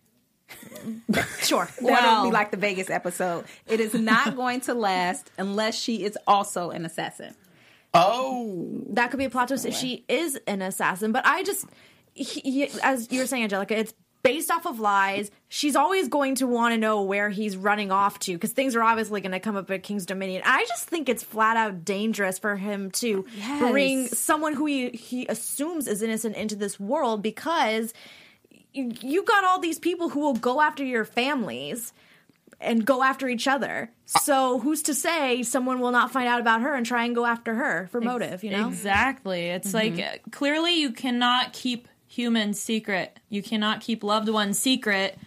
[1.40, 1.68] Sure.
[1.80, 3.44] That'll Well- be like the Vegas episode.
[3.66, 7.34] It is not going to last unless she is also an assassin.
[7.94, 11.10] Oh, that could be a plot twist if she is an assassin.
[11.12, 11.64] But I just,
[12.22, 15.30] he, as you were saying, Angelica, it's based off of lies.
[15.48, 18.82] She's always going to want to know where he's running off to because things are
[18.82, 20.42] obviously going to come up at King's Dominion.
[20.44, 23.70] I just think it's flat out dangerous for him to Yes.
[23.70, 27.94] bring someone who he, he assumes is innocent into this world because
[28.72, 31.92] you you got all these people who will go after your families
[32.60, 33.90] and go after each other.
[34.04, 37.24] So who's to say someone will not find out about her and try and go
[37.24, 38.42] after her for motive?
[38.42, 39.46] You know, Exactly.
[39.46, 43.18] It's like uh, clearly you cannot keep humans secret.
[43.28, 45.18] You cannot keep loved ones secret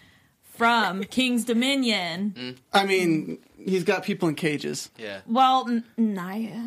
[0.44, 2.34] from King's Dominion.
[2.38, 2.58] Mm.
[2.74, 4.90] I mean, he's got people in cages.
[4.98, 5.22] Yeah.
[5.26, 6.62] Well, N- Naya.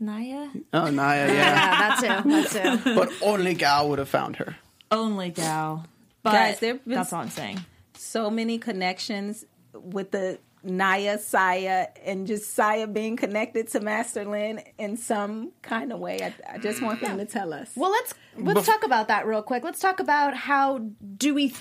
[0.00, 0.48] Naya?
[0.72, 1.32] Oh, Naya, yeah.
[1.32, 2.94] yeah, that too, that too.
[2.94, 4.56] but only Gal would have found her.
[4.92, 5.84] Only Gal.
[6.22, 7.58] But Guys, there've been that's all I'm saying.
[7.94, 14.60] so many connections with the Naya, Saya, and just Saya being connected to Master Lin
[14.78, 16.22] in some kind of way.
[16.22, 17.70] I, I just want them to tell us.
[17.76, 19.64] Well, let's let's talk about that real quick.
[19.64, 20.78] Let's talk about how
[21.16, 21.54] do we.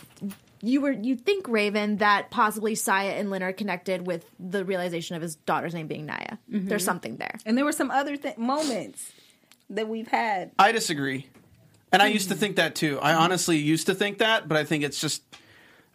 [0.62, 5.16] You were you think Ravien that possibly Saya and Lin are connected with the realization
[5.16, 6.38] of his daughter's name being Naya.
[6.52, 6.68] Mm-hmm.
[6.68, 7.38] There's something there.
[7.46, 9.12] And there were some other th- moments
[9.70, 10.52] that we've had.
[10.58, 11.28] I disagree.
[11.92, 12.40] And I used to mm.
[12.40, 13.00] think that too.
[13.00, 15.24] I honestly used to think that, but I think it's just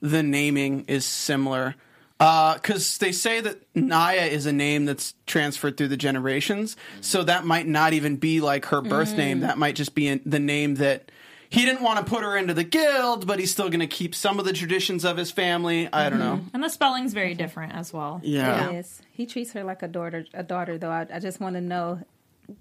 [0.01, 1.75] the naming is similar.
[2.23, 6.77] Uh, because they say that Naya is a name that's transferred through the generations.
[7.01, 7.27] So mm-hmm.
[7.27, 9.39] that might not even be like her birth name.
[9.39, 9.41] Mm.
[9.43, 11.11] That might just be in, the name that
[11.51, 14.15] he didn't want to put her into the guild, but he's still going to keep
[14.15, 15.89] some of the traditions of his family.
[15.93, 16.29] I don't mm-hmm.
[16.29, 16.45] know.
[16.55, 18.21] And the spelling's very different as well.
[18.23, 18.71] Yeah.
[18.71, 20.25] Yes, he treats her like a daughter.
[20.33, 20.91] A daughter, though.
[20.91, 22.03] I, I just want to know.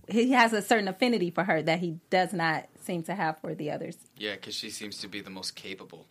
[0.08, 3.54] He has a certain affinity for her that he does not seem to have for
[3.54, 3.98] the others.
[4.18, 6.08] Yeah, because she seems to be the most capable.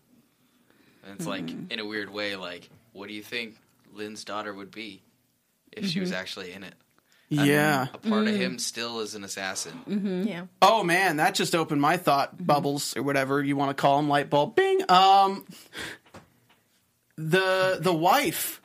[1.04, 1.72] And it's like, mm-hmm.
[1.72, 3.56] in a weird way, like, what do you think
[3.92, 5.02] Lin's daughter would be
[5.72, 6.20] if she was mm-hmm.
[6.20, 6.74] actually in it?
[7.30, 7.86] Yeah.
[7.94, 8.60] A part of him mm.
[8.60, 9.80] still is an assassin.
[9.88, 10.22] Mm-hmm.
[10.24, 10.46] Yeah.
[10.60, 12.44] Oh man, that just opened my thought mm-hmm.
[12.44, 14.56] bubbles or whatever you want to call them, light bulb.
[14.56, 14.82] Bing.
[14.90, 15.46] Um,
[17.16, 18.60] the the wife,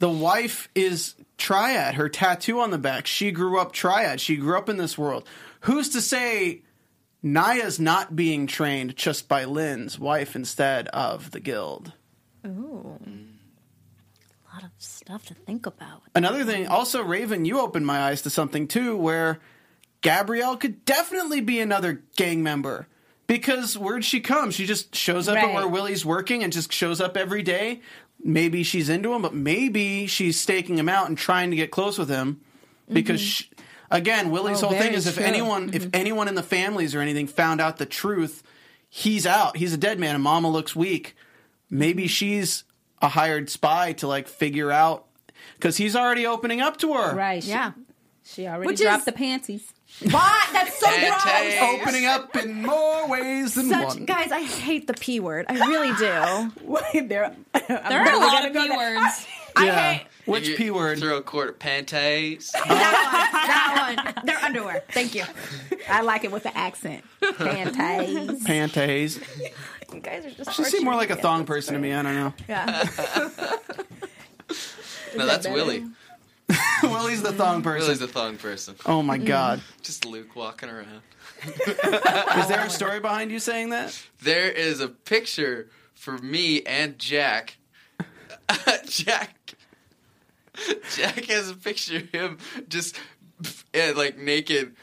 [0.00, 1.94] the wife is Triad.
[1.94, 3.06] Her tattoo on the back.
[3.06, 4.20] She grew up Triad.
[4.20, 5.26] She grew up in this world.
[5.60, 6.60] Who's to say
[7.22, 11.94] Naya's not being trained just by Lin's wife instead of the guild?
[12.46, 12.98] Ooh.
[13.08, 13.29] Mm.
[14.60, 16.02] A lot of stuff to think about.
[16.14, 19.40] Another thing, also Ravien, you opened my eyes to something too, where
[20.02, 22.86] Gabrielle could definitely be another gang member.
[23.26, 24.50] Because where'd she come?
[24.50, 27.80] She just shows up at where Willie's working and just shows up every day.
[28.22, 31.96] Maybe she's into him, but maybe she's staking him out and trying to get close
[31.96, 32.40] with him.
[32.92, 33.54] Because mm-hmm.
[33.54, 35.24] she, again, Willie's Oh, whole thing very is if true.
[35.24, 35.90] anyone, if mm-hmm.
[35.94, 38.42] anyone in the families or anything found out the truth,
[38.88, 39.56] he's out.
[39.56, 41.14] He's a dead man, and Mama looks weak.
[41.70, 42.64] Maybe she's
[43.02, 45.06] a hired spy to like figure out
[45.56, 47.14] because he's already opening up to her.
[47.14, 47.42] Right?
[47.42, 47.72] She, Yeah.
[48.24, 49.72] She already Which dropped is- the panties.
[50.08, 50.46] Why?
[50.52, 51.80] That's so gross.
[51.82, 54.04] Opening up in more ways than Such one.
[54.04, 55.46] guys, I hate the p word.
[55.48, 56.52] I really do.
[56.94, 57.34] Wait, there,
[57.68, 59.26] There are a lot of P words.
[59.58, 59.92] yeah.
[59.94, 61.00] hate- Which You P word?
[61.00, 62.52] Throw a quarter panties.
[62.52, 64.24] that one.
[64.24, 64.84] They're underwear.
[64.92, 65.24] Thank you.
[65.88, 67.02] I like it with the accent.
[67.36, 68.44] Panties.
[68.44, 69.18] Panties.
[69.92, 70.54] You guys are just.
[70.54, 71.92] She seemed more like a thong person to me.
[71.92, 72.34] I don't know.
[72.48, 72.88] Yeah.
[75.16, 75.84] no, that's Willie.
[76.82, 77.86] Willie's the thong person.
[77.86, 78.74] Willie's a thong person.
[78.86, 79.60] Oh my god.
[79.82, 81.02] Just Luke walking around.
[81.44, 84.00] Is there a story behind you saying that?
[84.20, 87.56] There is a picture for me and Jack.
[88.86, 89.54] Jack.
[90.94, 92.98] Jack has a picture of him just
[93.72, 94.74] eh, like naked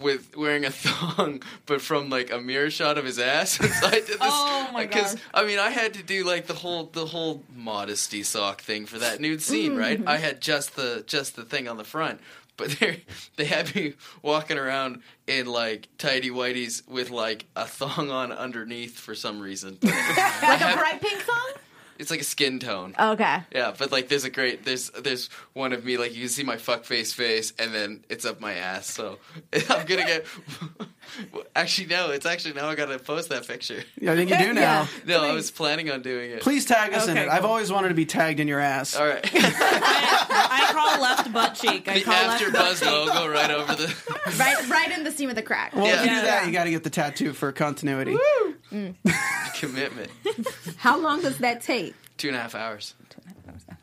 [0.00, 3.52] with wearing a thong, but from like a mirror shot of his ass.
[3.52, 5.16] So I did this Oh my because.
[5.32, 8.98] I mean I had to do like the whole the whole modesty sock thing for
[8.98, 9.80] that nude scene, mm-hmm.
[9.80, 10.02] right?
[10.06, 12.20] I had just the just the thing on the front.
[12.56, 13.04] But they
[13.36, 18.98] they had me walking around in like tidy whities with like a thong on underneath
[18.98, 19.78] for some reason.
[20.42, 21.52] Like a bright pink song?
[22.00, 22.94] It's like a skin tone.
[22.98, 23.42] Oh, okay.
[23.52, 26.42] Yeah, but like there's a great there's there's one of me like you can see
[26.42, 28.86] my fuck face face and then it's up my ass.
[28.86, 29.18] So
[29.68, 30.26] I'm gonna get
[31.56, 33.82] actually no, it's actually now I gotta post that picture.
[34.02, 34.88] I think you do now.
[35.06, 36.42] No, I was planning on doing it.
[36.42, 37.28] Please tag us in Okay, it.
[37.28, 37.50] I've cool.
[37.50, 38.96] always wanted to be tagged in your ass.
[38.96, 41.88] All right, I call left butt cheek.
[41.88, 43.94] I the call left AfterBuzz logo right over the.
[44.38, 45.74] Right, right in the seam of the crack.
[45.74, 46.20] Well, if you Yeah.
[46.20, 48.16] do that, you got to get the tattoo for continuity.
[49.54, 50.10] commitment.
[50.76, 51.94] How long does that take?
[52.16, 52.94] Two and a half hours.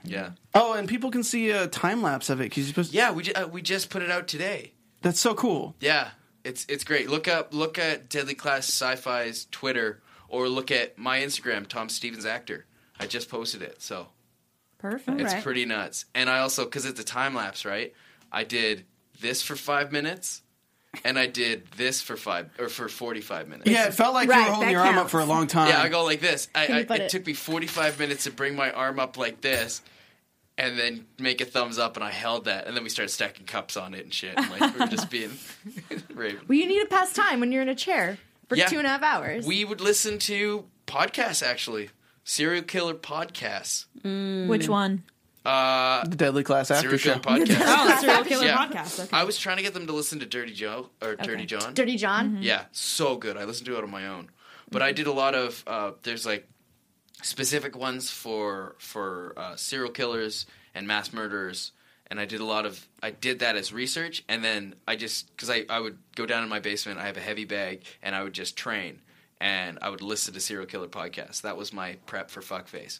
[0.03, 2.93] Yeah, Oh, and people can see a time lapse of it because you're supposed.
[2.93, 3.12] yeah.
[3.12, 4.71] We ju- uh, we just put it out today.
[5.01, 5.75] That's so cool.
[5.82, 6.12] Yeah,
[6.47, 7.10] it's it's great.
[7.10, 12.25] Look up look at Deadly Class Syfy's Twitter or look at my Instagram, Tom Stevens
[12.25, 12.65] Actor.
[12.99, 14.07] I just posted it, so
[14.79, 15.21] Perfect.
[15.21, 15.43] it's Right.
[15.43, 16.05] pretty nuts.
[16.15, 17.93] And I also because it's a time lapse, right?
[18.31, 18.86] I did
[19.21, 20.41] this for five minutes,
[21.03, 23.69] and I did this for five or for forty-five minutes.
[23.69, 25.69] Yeah, it felt like you were holding that your arm up for a long time.
[25.69, 26.47] Yeah, I go like this.
[26.55, 29.81] I, I, it, it- took me 45 minutes to bring my arm up like this
[30.58, 32.67] and then make a thumbs up, and I held that.
[32.67, 34.34] And then we started stacking cups on it and shit.
[34.38, 35.32] And, like, we were just being
[36.13, 36.41] raven.
[36.48, 38.17] Well, you need to pass time when you're in a chair
[38.50, 38.65] for Yeah.
[38.67, 39.46] two and a half hours.
[39.46, 41.89] We would listen to podcasts, actually.
[42.24, 43.86] Serial killer podcasts.
[44.48, 45.04] Which one?
[45.46, 47.20] Uh, The Deadly Class After Serial Show.
[47.22, 47.62] Killer podcast.
[47.65, 48.58] Oh, serial killer Yeah.
[48.67, 49.00] podcast.
[49.06, 49.15] Okay.
[49.17, 51.74] I was trying to get them to listen to Dirty Joe or Dirty John.
[51.74, 52.39] Dirty John.
[52.41, 53.38] Yeah, so good.
[53.38, 54.30] I listened to it on my own,
[54.70, 55.63] but I did a lot of.
[55.65, 56.46] Uh, there's like
[57.21, 61.71] specific ones for for uh, serial killers and mass murderers,
[62.10, 62.88] and I did a lot of.
[63.01, 66.43] I did that as research, and then I just because I I would go down
[66.43, 66.99] in my basement.
[66.99, 69.01] I have a heavy bag, and I would just train,
[69.39, 71.41] and I would listen to serial killer podcasts.
[71.41, 72.99] That was my prep for fuckface.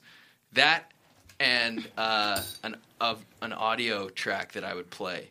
[0.54, 0.92] That
[1.40, 5.30] and uh, an of an audio track that I would play,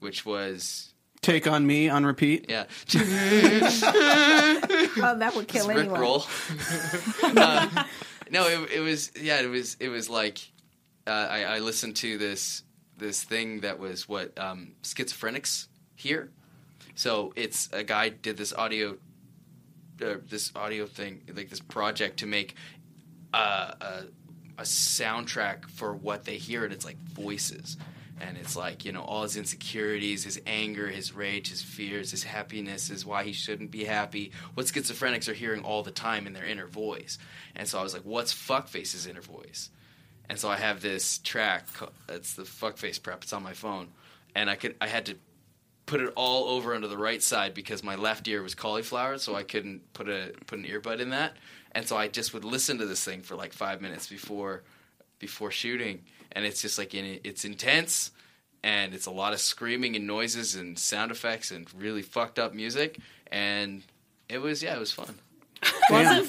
[0.00, 2.46] which was Take on Me on repeat.
[2.48, 2.64] yeah.
[5.00, 6.00] Oh, that would kill Rick anyone.
[6.00, 6.24] roll.
[7.22, 7.84] Uh,
[8.30, 10.38] no, it, it was yeah, it was it was like
[11.06, 12.62] uh, I, I listened to this
[12.96, 16.30] this thing that was what um, schizophrenics hear.
[16.94, 18.96] So it's a guy did this audio
[20.02, 22.54] uh, this audio thing like this project to make
[23.32, 24.02] uh, a
[24.58, 27.76] a soundtrack for what they hear, and it's like voices.
[28.20, 32.24] And it's like, you know, all his insecurities, his anger, his rage, his fears, his
[32.24, 34.32] happiness, is why he shouldn't be happy.
[34.54, 37.18] What schizophrenics are hearing all the time in their inner voice.
[37.54, 39.70] And so I was like, what's Fuckface's inner voice?
[40.28, 41.66] And so I have this track.
[42.08, 43.22] It's the Fuckface prep.
[43.22, 43.88] It's on my phone.
[44.34, 45.16] And I could, I had to
[45.88, 49.34] put it all over onto the right side because my left ear was cauliflower, so
[49.34, 51.36] I couldn't put a put an earbud in that.
[51.72, 54.62] And so I just would listen to this thing for like five minutes before
[55.18, 58.10] before shooting, and it's just like in, it's intense,
[58.62, 62.54] and it's a lot of screaming and noises and sound effects and really fucked up
[62.54, 62.98] music,
[63.30, 63.82] and
[64.28, 65.14] it was yeah, it was fun.
[65.90, 66.24] Damn.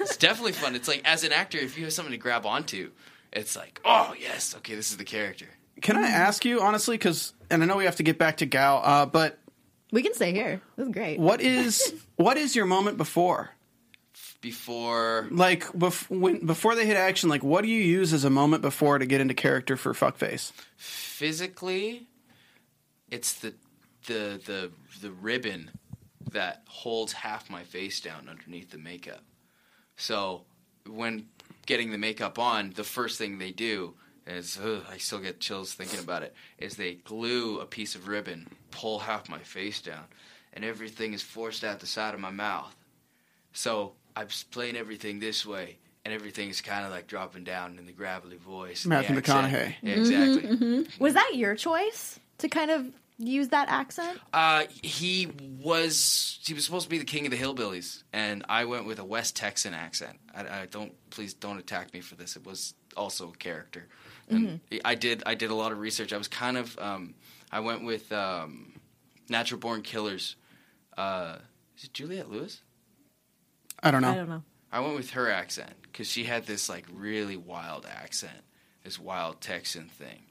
[0.00, 0.74] It's definitely fun.
[0.74, 2.90] It's like as an actor, if you have something to grab onto,
[3.32, 5.46] it's like oh yes, okay, this is the character.
[5.80, 8.46] Can I ask you honestly, because and I know we have to get back to
[8.46, 9.38] Gal, uh, but
[9.92, 10.60] We can stay here.
[10.76, 11.18] This is great.
[11.18, 13.50] what is what is your moment before?
[14.40, 15.28] Before.
[15.30, 18.62] Like bef- when, before they hit action, like what do you use as a moment
[18.62, 20.52] before to get into character for fuckface?
[20.76, 22.06] physically
[23.10, 23.52] it's the
[24.06, 24.70] the the
[25.02, 25.70] the ribbon
[26.32, 29.22] that holds half my face down underneath the makeup.
[29.96, 30.44] So
[30.86, 31.26] when
[31.66, 33.94] getting the makeup on the first thing they do
[34.26, 38.08] is ugh, i still get chills thinking about it is they glue a piece of
[38.08, 40.04] ribbon pull half my face down
[40.52, 42.74] and everything is forced out the side of my mouth.
[43.52, 47.92] So i'm playing everything this way and everything's kind of like dropping down in the
[47.92, 49.16] gravelly voice Matthew.
[49.16, 49.74] McConaughey.
[49.82, 52.86] Yeah, exactly Was that your choice to kind of
[53.18, 54.18] use that accent?
[54.32, 55.28] Uh, he
[55.62, 58.98] was he was supposed to be the king of the hillbillies, and I went with
[58.98, 60.18] a West Texan accent.
[60.34, 62.36] I, I don't please don't attack me for this.
[62.36, 63.86] It was also a character,
[64.28, 66.12] and I did I did a lot of research.
[66.12, 67.14] I was kind of um,
[67.52, 68.72] I went with um,
[69.28, 70.36] Natural Born Killers.
[70.96, 71.36] Uh,
[71.76, 72.62] is it Juliette Lewis?
[73.82, 74.10] I don't know.
[74.10, 74.42] I don't know.
[74.72, 78.44] I went with her accent because she had this like really wild accent,
[78.84, 80.22] this wild Texan thing,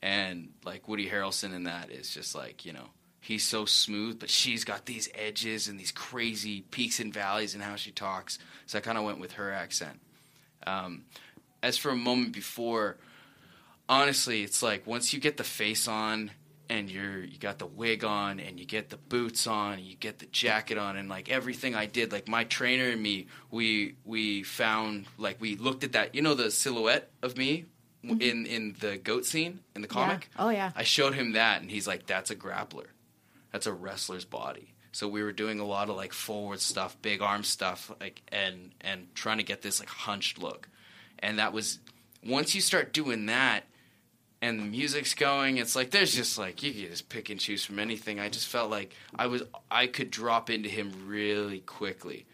[0.00, 2.88] and like Woody Harrelson in that is just like you know
[3.20, 7.60] he's so smooth, but she's got these edges and these crazy peaks and valleys in
[7.60, 8.38] how she talks.
[8.66, 10.00] So I kind of went with her accent.
[10.66, 11.04] Um,
[11.62, 12.98] as for a moment before,
[13.88, 16.32] honestly, it's like once you get the face on
[16.72, 19.94] and you're you got the wig on and you get the boots on and you
[19.94, 23.96] get the jacket on and like everything I did, like my trainer and me, we
[24.06, 27.66] we found like we looked at that, you know, the silhouette of me
[28.02, 28.22] w mm-hmm.
[28.22, 30.30] in in the goat scene in the comic.
[30.38, 30.72] Oh, yeah.
[30.74, 32.86] I showed him that and he's like, "That's a grappler.
[33.52, 37.20] That's a wrestler's body." So we were doing a lot of like forward stuff, big
[37.20, 40.70] arm stuff, like and and trying to get this like hunched look.
[41.18, 41.80] And that was
[42.26, 43.64] once you start doing that
[44.42, 47.64] and the music's going, it's like there's just like you can just pick and choose
[47.64, 48.18] from anything.
[48.18, 52.26] I just felt like I was I could drop into him really quickly.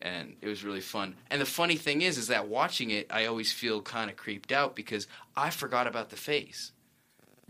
[0.00, 1.16] And it was really fun.
[1.28, 4.52] And the funny thing is is that watching it I always feel kind of creeped
[4.52, 6.70] out because I forgot about the face.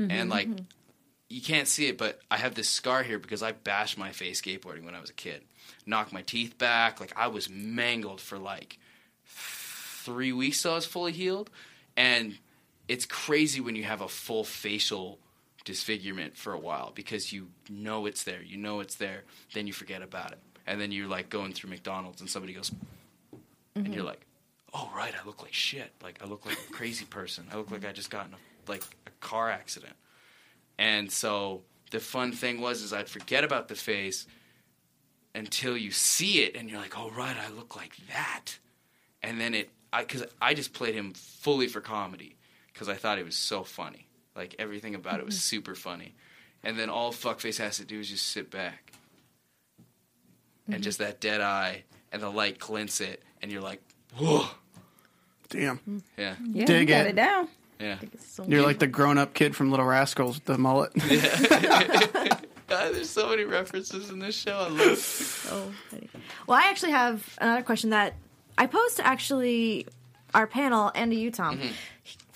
[0.00, 0.10] Mm-hmm.
[0.10, 0.64] And like mm-hmm.
[1.28, 4.40] you can't see it, but I have this scar here because I bashed my face
[4.40, 5.42] skateboarding when I was a kid.
[5.84, 6.98] Knocked my teeth back.
[6.98, 8.78] Like I was mangled for like
[9.26, 11.50] three weeks till I was fully healed.
[11.94, 12.38] And
[12.88, 15.18] it's crazy when you have a full facial
[15.64, 18.42] disfigurement for a while because you know it's there.
[18.42, 19.24] You know it's there.
[19.52, 20.38] Then you forget about it.
[20.66, 22.72] And then you're like going through McDonald's and somebody goes,
[23.74, 24.06] and you're mm-hmm.
[24.06, 24.26] like,
[24.74, 25.92] oh, right, I look like shit.
[26.02, 27.46] Like I look like a crazy person.
[27.52, 29.94] I look like I just got in a, like a car accident.
[30.78, 34.26] And so the fun thing was is I'd forget about the face
[35.34, 38.58] until you see it and you're like, "Oh right, I look like that."
[39.22, 42.37] And then it I cuz I just played him fully for comedy
[42.78, 44.06] cuz I thought it was so funny.
[44.34, 45.56] Like everything about it was mm-hmm.
[45.56, 46.14] super funny.
[46.62, 48.92] And then all fuckface has to do is just sit back.
[50.66, 50.82] And mm-hmm.
[50.82, 53.82] just that dead eye and the light glints it and you're like,
[54.16, 54.46] "Whoa."
[55.50, 55.78] Damn.
[55.78, 55.98] Mm-hmm.
[56.16, 57.10] Yeah, Yeah, Dig you got it.
[57.10, 57.48] it down.
[57.80, 57.98] yeah.
[58.46, 60.92] You're like the grown up kid from Little Rascals with the mullet.
[62.68, 64.56] God, there's so many references in this show.
[64.56, 64.80] I love.
[64.80, 65.34] it.
[65.50, 66.10] Oh, funny.
[66.46, 68.14] Well, I actually have another question that
[68.58, 69.86] I posed to actually
[70.34, 71.58] our panel and to you, Tom.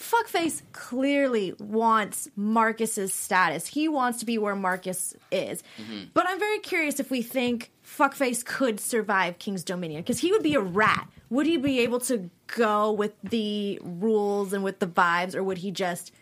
[0.03, 3.69] Fuckface clearly wants Marcus's status.
[3.69, 5.63] He wants to be where Marcus is.
[5.79, 6.07] Mm-hmm.
[6.13, 10.43] But I'm very curious if we think Fuckface could survive King's Dominion because he would
[10.43, 11.09] be a rat.
[11.31, 15.59] Would he be able to go with the rules and with the vibes, or would
[15.59, 16.13] he just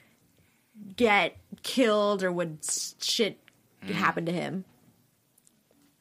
[0.97, 3.39] get killed, or would s- shit
[3.83, 3.95] mm-hmm.
[3.95, 4.65] happen to him?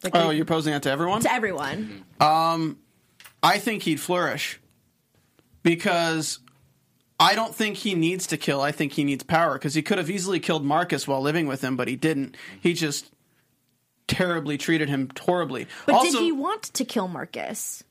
[0.04, 1.22] Like oh, you're posing that to everyone?
[1.22, 2.04] to everyone.
[2.20, 2.24] Mm-hmm.
[2.24, 2.78] Um,
[3.42, 4.60] I think he'd flourish
[5.64, 6.40] because
[7.20, 8.62] I don't think he needs to kill.
[8.62, 11.62] I think he needs power because he could have easily killed Marcus while living with
[11.62, 12.38] him, but he didn't.
[12.62, 13.12] He just
[14.08, 15.68] terribly treated him horribly.
[15.86, 17.84] But also, did he want to kill Marcus?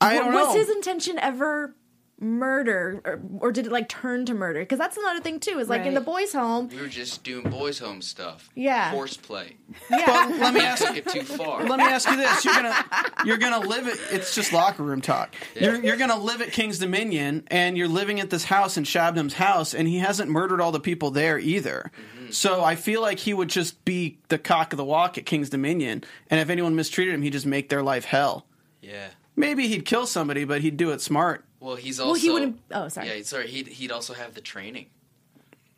[0.00, 0.60] I don't was know.
[0.60, 1.74] his intention ever
[2.20, 4.60] murder, or, or did it like turn to murder?
[4.60, 5.58] Because that's another thing too.
[5.58, 6.68] Is like in the boys' home.
[6.68, 8.50] We were just doing boys' home stuff.
[8.54, 8.90] Yeah.
[8.90, 9.56] Horseplay.
[9.90, 11.64] Yeah, let me ask took it too far.
[11.64, 12.84] let me ask you this: you're gonna
[13.24, 15.34] you're gonna live at it's just locker room talk.
[15.58, 19.34] You're you're gonna live at King's Dominion, and you're living at this house in Shabnam's
[19.34, 21.90] house, and he hasn't murdered all the people there either.
[21.94, 22.30] Mm-hmm.
[22.30, 25.50] So I feel like he would just be the cock of the walk at King's
[25.50, 28.46] Dominion, and if anyone mistreated him, he'd just make their life hell.
[28.80, 29.08] Yeah.
[29.36, 31.44] Maybe he'd kill somebody, but he'd do it smart.
[31.60, 32.12] Well, he's also.
[32.12, 33.08] Well, he wouldn't- oh, sorry.
[33.18, 33.46] Yeah, sorry.
[33.48, 34.86] He'd he'd also have the training.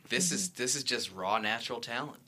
[0.08, 0.62] This is Mm-hmm.
[0.62, 2.18] this is just raw natural talent.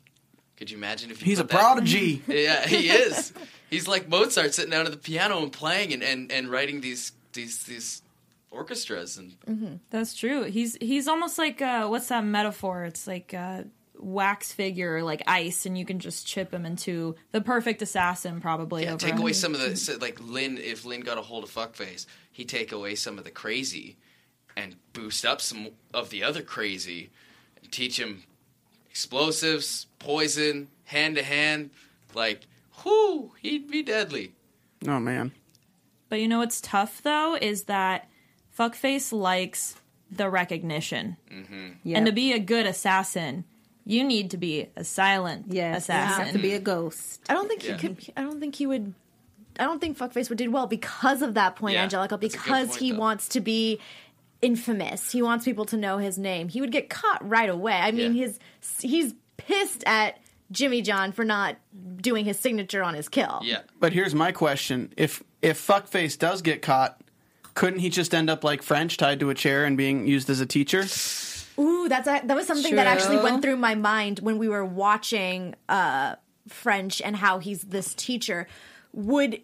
[0.57, 2.23] Could you imagine if you He's a put that- prodigy.
[2.29, 3.33] Yeah, he is.
[3.71, 7.13] He's like Mozart sitting down at the piano and playing and, and, and writing these
[7.33, 8.03] these these
[8.51, 10.45] orchestras and That's true.
[10.45, 12.85] He's he's almost like uh, what's that metaphor?
[12.85, 13.67] It's like a
[14.05, 18.85] wax figure, like ice, and you can just chip him into the perfect assassin, probably.
[18.85, 20.59] yeah, over take away some of the so, like Lin.
[20.59, 23.97] If Lin got a hold of fuckface, he'd take away some of the crazy
[24.57, 27.11] and boost up some of the other crazy
[27.63, 28.23] and teach him
[28.91, 31.71] explosives, poison, hand to hand.
[32.15, 32.47] Like,
[32.85, 34.33] whoo, he'd be deadly.
[34.87, 35.33] Oh man.
[36.09, 38.09] But you know what's tough though is that
[38.57, 39.75] fuckface likes
[40.11, 41.17] the recognition,
[41.83, 41.97] Yeah.
[41.97, 43.45] and to be a good assassin,
[43.87, 46.25] you need to be a silent yes, you assassin.
[46.25, 47.21] have to be a ghost.
[47.29, 47.77] I don't think Yeah.
[47.77, 48.13] he could.
[48.17, 48.95] I don't think he would.
[49.59, 52.17] I don't think Fuckface would do well because of that point, Yeah, Angelica.
[52.17, 52.99] that's a good Because point, he though.
[52.99, 53.79] wants to be
[54.43, 55.13] infamous.
[55.13, 56.49] He wants people to know his name.
[56.49, 57.75] He would get caught right away.
[57.75, 58.25] I mean, Yeah.
[58.27, 58.39] his
[58.81, 60.19] he's pissed at
[60.51, 61.57] Jimmy John for not
[61.97, 63.41] doing his signature on his kill.
[63.43, 63.61] Yeah.
[63.81, 67.01] But here's my question: If if fuckface does get caught,
[67.55, 70.41] couldn't he just end up like French, tied to a chair and being used as
[70.41, 70.85] a teacher?
[71.59, 74.65] Ooh, that's a, that was something that actually went through my mind when we were
[74.65, 76.17] watching uh,
[76.49, 78.47] French and how he's this teacher.
[78.93, 79.41] Would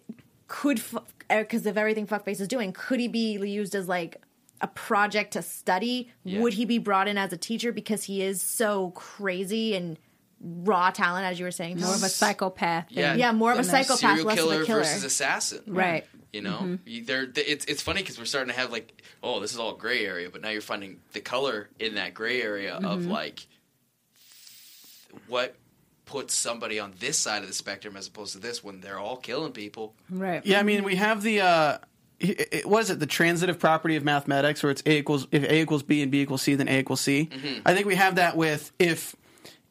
[0.47, 0.81] could
[1.29, 4.21] because of everything Fuckface is doing, could he be used as like
[4.59, 6.11] a project to study?
[6.23, 6.41] Yeah.
[6.41, 9.97] Would he be brought in as a teacher because he is so crazy and
[10.41, 11.79] raw talent, as you were saying?
[11.79, 12.87] More of a psychopath.
[12.89, 13.15] Yeah.
[13.15, 14.79] yeah, more of a psychopath, serial less killer, of a killer.
[14.79, 15.61] versus assassin.
[15.67, 16.05] Right.
[16.33, 19.39] You know, You- they're, th- it's it's funny because we're starting to have like, oh,
[19.41, 22.75] this is all gray area, but now you're finding the color in that gray area
[22.75, 23.45] of like
[25.27, 25.55] what
[26.05, 29.17] puts somebody on this side of the spectrum as opposed to this when they're all
[29.17, 29.93] killing people.
[30.09, 30.45] Right.
[30.45, 31.77] Yeah, I mean, we have the uh,
[32.19, 32.99] it, it- what is it?
[32.99, 36.21] The transitive property of mathematics, where it's a equals if a equals b and b
[36.21, 37.29] equals c, then a equals c.
[37.65, 39.15] I think we have that with if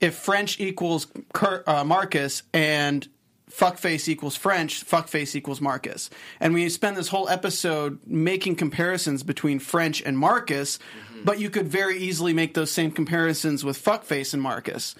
[0.00, 3.06] if French equals Cur- uh, Marcus and
[3.50, 9.58] fuckface equals French, fuckface equals Marcus, and we spend this whole episode making comparisons between
[9.58, 11.24] French and Marcus, mm-hmm.
[11.24, 14.94] but you could very easily make those same comparisons with fuckface and Marcus.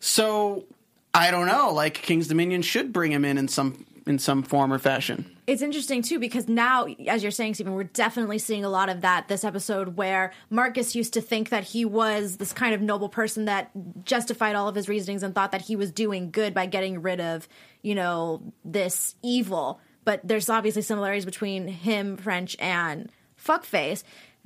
[0.00, 0.66] So
[1.14, 1.72] I don't know.
[1.72, 5.34] Like King's Dominion should bring him in in some in some form or fashion.
[5.46, 9.00] it's interesting too because now, as you're saying, Stephen, we're definitely seeing a lot of
[9.00, 13.08] that this episode where Marcus used to think that he was this kind of noble
[13.08, 13.70] person that
[14.04, 17.20] justified all of his reasonings and thought that he was doing good by getting rid
[17.20, 17.48] of,
[17.84, 19.80] you know, this evil.
[20.04, 23.10] But there's obviously similarities between him, French, and
[23.42, 24.02] Fuckface.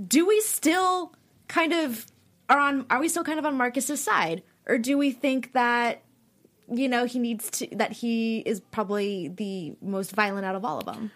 [0.06, 1.14] Do we still
[1.48, 2.06] kind of
[2.50, 2.86] are on?
[2.90, 6.02] Are we still kind of on Marcus's side, or do we think that?
[6.70, 10.76] you know he needs to that he is probably the most violent out of all
[10.76, 11.10] of them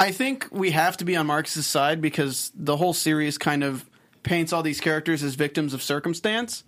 [0.00, 3.88] I think we have to be on Marcus's side because the whole series kind of
[4.22, 6.62] paints all these characters as victims of circumstance.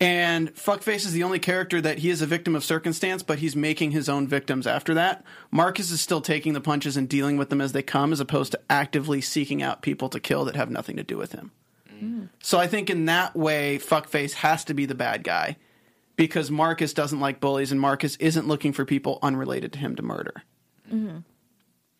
[0.00, 3.56] And Fuckface is the only character that he is a victim of circumstance, but he's
[3.56, 5.24] making his own victims after that.
[5.50, 8.52] Marcus is still taking the punches and dealing with them as they come, as opposed
[8.52, 11.50] to actively seeking out people to kill that have nothing to do with him.
[12.00, 12.28] Mm.
[12.40, 15.56] So I think in that way, Fuckface has to be the bad guy
[16.14, 20.02] because Marcus doesn't like bullies and Marcus isn't looking for people unrelated to him to
[20.02, 20.42] murder.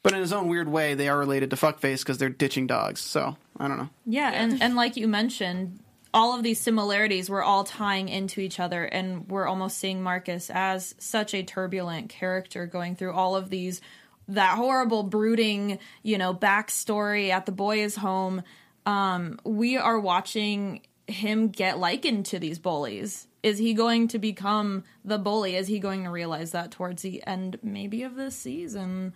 [0.03, 2.67] But But in his own weird way, they are related to fuckface because they're ditching
[2.67, 3.01] dogs.
[3.01, 3.91] So I don't know.
[4.07, 5.81] Yeah, and and like you mentioned,
[6.13, 10.51] all of these similarities were all tying into each other, and we're almost seeing Marcus
[10.51, 13.81] as such a turbulent character going through all of these
[14.29, 18.43] that horrible brooding, you know, backstory at the boys' home.
[18.85, 23.27] Um, we are watching him get likened to these bullies.
[23.43, 25.57] Is he going to become the bully?
[25.57, 29.15] Is he going to realize that towards the end, maybe of this season?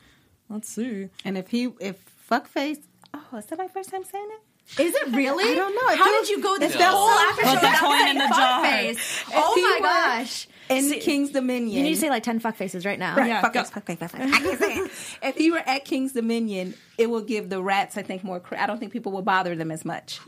[0.48, 1.10] Let's see.
[1.24, 1.96] And if he, if
[2.30, 2.82] fuckface,
[3.12, 4.40] oh, is that my first time saying it?
[4.78, 5.44] Is it really?
[5.52, 5.92] I don't know.
[5.92, 8.08] It How feels- did you go this whole so- after show Put the without coin
[8.08, 8.64] in the jar.
[8.64, 9.24] fuckface?
[9.34, 9.86] Oh my
[10.20, 10.48] gosh.
[10.70, 11.76] In See, King's Dominion.
[11.76, 13.14] You need to say like 10 fuck faces right now.
[13.16, 13.60] Right, Yeah, fuck go.
[13.60, 14.32] face, fuck face, fuck face.
[14.32, 14.90] I can't say it.
[15.22, 18.40] If you were at King's Dominion, it would give the rats, I think, more.
[18.40, 20.20] Cre- I don't think people would bother them as much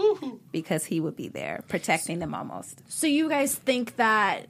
[0.53, 2.83] because he would be there protecting them almost.
[2.89, 4.49] So you guys think that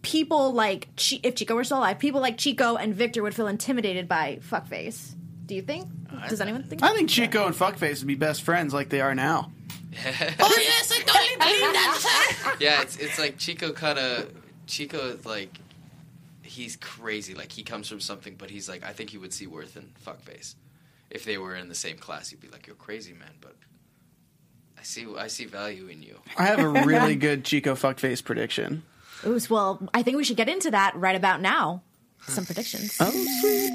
[0.00, 3.48] people like Chi- if Chico were still alive, people like Chico and Victor would feel
[3.48, 5.14] intimidated by fuckface?
[5.46, 5.88] Do you think?
[6.28, 6.82] Does anyone think?
[6.82, 9.50] I think Chico and fuckface would be best friends like they are now.
[9.94, 12.56] Oh yes, I totally believe that.
[12.58, 14.30] yeah, it's it's like Chico kind of
[14.66, 15.58] Chico is like
[16.42, 17.34] he's crazy.
[17.34, 19.90] Like he comes from something, but he's like I think he would see worth in
[20.06, 20.54] fuckface.
[21.10, 23.54] If they were in the same class, he'd be like, "You're crazy, man," but
[24.78, 26.20] I see I see value in you.
[26.38, 28.84] I have a really good Chico fuckface prediction.
[29.26, 31.82] Ooh, well, I think we should get into that right about now.
[32.28, 32.96] Some predictions.
[32.98, 33.72] Oh, sweet.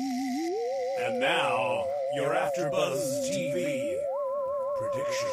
[1.07, 1.85] And now,
[2.15, 3.95] your AfterBuzz TV
[4.77, 5.31] predictions.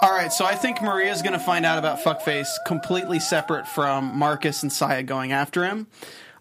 [0.00, 4.16] All right, so I think Maria's going to find out about fuckface completely separate from
[4.16, 5.88] Marcus and Saya going after him.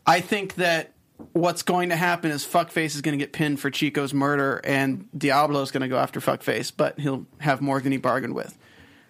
[0.05, 0.91] I think that
[1.33, 5.07] what's going to happen is fuckface is going to get pinned for Chico's murder, and
[5.17, 8.55] Diablo's going to go after fuckface, but he'll have more than he bargained with.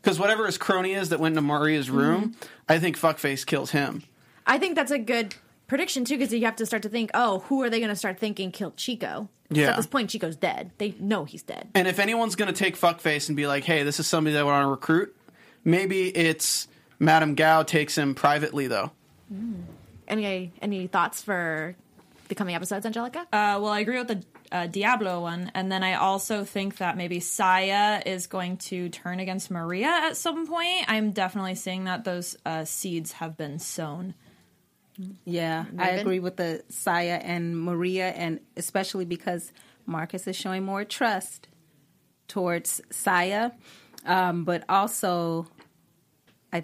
[0.01, 2.45] Because whatever his crony is that went into Maria's room, mm-hmm.
[2.69, 4.03] I think fuckface kills him.
[4.47, 5.35] I think that's a good
[5.67, 7.95] prediction too, because you have to start to think, oh, who are they going to
[7.95, 9.29] start thinking killed Chico?
[9.49, 9.69] Yeah.
[9.69, 10.71] At this point, Chico's dead.
[10.77, 11.69] They know he's dead.
[11.75, 14.39] And if anyone's going to take fuckface and be like, "Hey, this is somebody that
[14.39, 15.15] I want to recruit,"
[15.63, 16.67] maybe it's
[16.99, 18.91] Madame Gao takes him privately, though.
[20.07, 21.75] Any any thoughts for
[22.27, 23.19] the coming episodes, Angelica?
[23.31, 26.97] Uh, well, I agree with the uh, Diablo one, and then I also think that
[26.97, 30.85] maybe Saya is going to turn against Maria at some point.
[30.87, 34.13] I'm definitely seeing that those uh, seeds have been sown.
[35.25, 39.51] Yeah, I agree with the Saya and Maria, and especially because
[39.85, 41.47] Marcus is showing more trust
[42.27, 43.51] towards Saya,
[44.05, 45.47] um, but also
[46.53, 46.63] I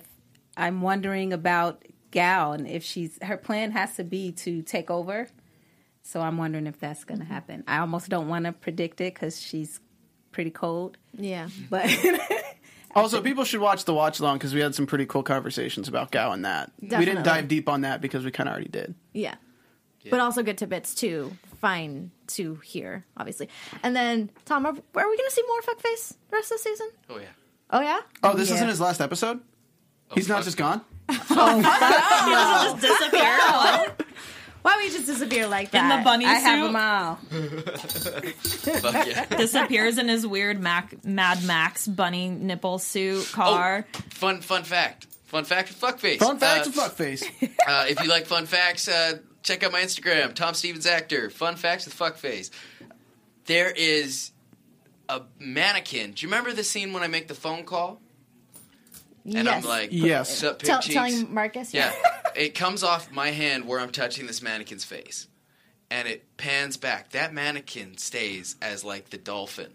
[0.55, 5.27] I'm wondering about Gal and if she's her plan has to be to take over.
[6.03, 7.63] So I'm wondering if that's going to happen.
[7.67, 9.79] I almost don't want to predict it because she's
[10.31, 11.47] pretty cold, yeah.
[11.69, 11.85] but
[12.95, 16.11] Also, people should watch the watch along because we had some pretty cool conversations about
[16.11, 16.71] Gao and that.
[16.81, 18.95] We didn't dive deep on that because we kind of already did.
[19.13, 19.35] Yeah.
[20.09, 21.31] But also good tidbits too.
[21.59, 23.49] Fine to hear, obviously.
[23.83, 26.63] And then, Tom, are, are we going to see more fuckface the rest of the
[26.63, 26.89] season?
[27.09, 27.25] Oh yeah.
[27.69, 27.99] Oh, yeah?
[28.23, 28.55] Oh, this Yeah.
[28.55, 29.39] isn't his last episode.
[30.09, 30.81] Oh, He's not just gone.
[31.29, 31.61] Oh
[32.81, 33.37] just disappear
[34.61, 35.83] Why would you just disappear like that?
[35.83, 35.97] in that?
[35.99, 36.45] the bunny I suit.
[36.45, 37.15] have them all.
[38.81, 39.25] Fuck yeah.
[39.37, 43.85] disappears in his weird Mac, Mad Max bunny nipple suit car.
[44.09, 45.07] Fun fun fact.
[45.25, 46.19] Fun fact with fuckface.
[46.19, 47.23] Fun fact Uh, of fuckface.
[47.67, 51.29] Uh, if you like fun facts, uh, check out my Instagram, Tom Stevens Actor.
[51.29, 52.49] Fun facts with fuckface.
[53.45, 54.31] There is
[55.07, 56.11] a mannequin.
[56.11, 58.01] Do you remember the scene when I make the phone call?
[59.25, 59.63] And yes.
[59.63, 60.37] I'm like, Yes.
[60.37, 61.73] "Sup, pig Tell, cheeks?" telling Marcus?
[61.73, 61.93] Yeah.
[62.35, 65.27] it comes off my hand where I'm touching this mannequin's face.
[65.89, 67.11] And it pans back.
[67.11, 69.71] That mannequin stays as like the dolphin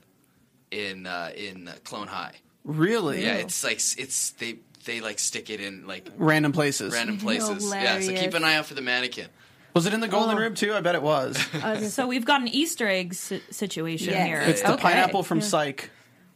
[0.70, 2.32] in uh, in uh, Clone High.
[2.64, 3.22] Really?
[3.22, 6.92] Yeah, it's like it's they they like stick it in like Random places.
[6.94, 7.70] random places.
[7.72, 9.28] Yeah, so keep an eye out for the mannequin.
[9.74, 10.72] Was it in the Golden Rib too?
[10.72, 11.36] I bet it was.
[11.92, 14.26] So we've got an Easter egg si- situation Yes.
[14.26, 14.40] here.
[14.40, 14.82] It's the Okay.
[14.82, 15.90] pineapple from Psych.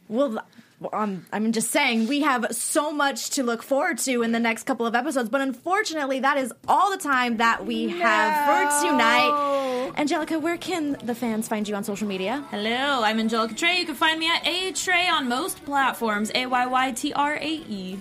[0.07, 0.45] Well,
[0.93, 4.63] um, I'm just saying we have so much to look forward to in the next
[4.63, 9.91] couple of episodes, but unfortunately, that is all the time that we have for tonight.
[9.97, 12.43] Angelica, where can the fans find you on social media?
[12.49, 13.79] Hello, I'm Angelica Trae.
[13.79, 16.31] You can find me at A Trey on most platforms.
[16.33, 17.99] A Y Y T R A E.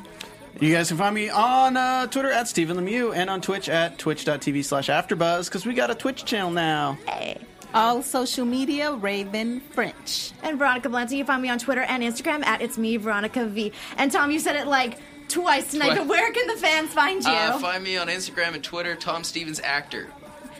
[0.61, 3.99] You guys can find me on uh, Twitter at Stephen Lemieux and on Twitch at
[3.99, 6.99] twitch.tv slash AfterBuzz because we got a Twitch channel now.
[7.75, 10.33] All social media, Ravien French.
[10.43, 13.73] And Veronica Valencia, you find me on Twitter and Instagram at It's Me, Veronica V.
[13.97, 14.99] And Tom, you said it like
[15.29, 15.99] twice tonight, Twice.
[15.99, 17.31] but where can the fans find you?
[17.31, 20.09] Uh, find me on Instagram and Twitter, Tom Stevens Actor.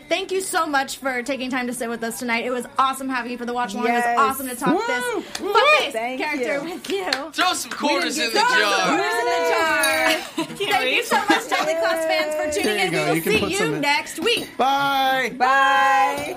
[0.09, 2.45] Thank you so much for taking time to sit with us tonight.
[2.45, 3.87] It was awesome having you for the watch along.
[3.87, 4.05] Yes.
[4.05, 4.83] It was awesome to talk Woo!
[5.23, 5.53] this Woo!
[5.55, 6.75] fuckface character you.
[6.75, 7.11] with you.
[7.31, 8.87] Throw some quarters in the Throw some jar.
[8.89, 10.67] quarters in the jar.
[10.73, 12.93] Thank you so much, Deadly Class fans, for tuning in.
[12.93, 14.57] We will see you next week.
[14.57, 15.33] Bye.
[15.39, 16.37] Bye.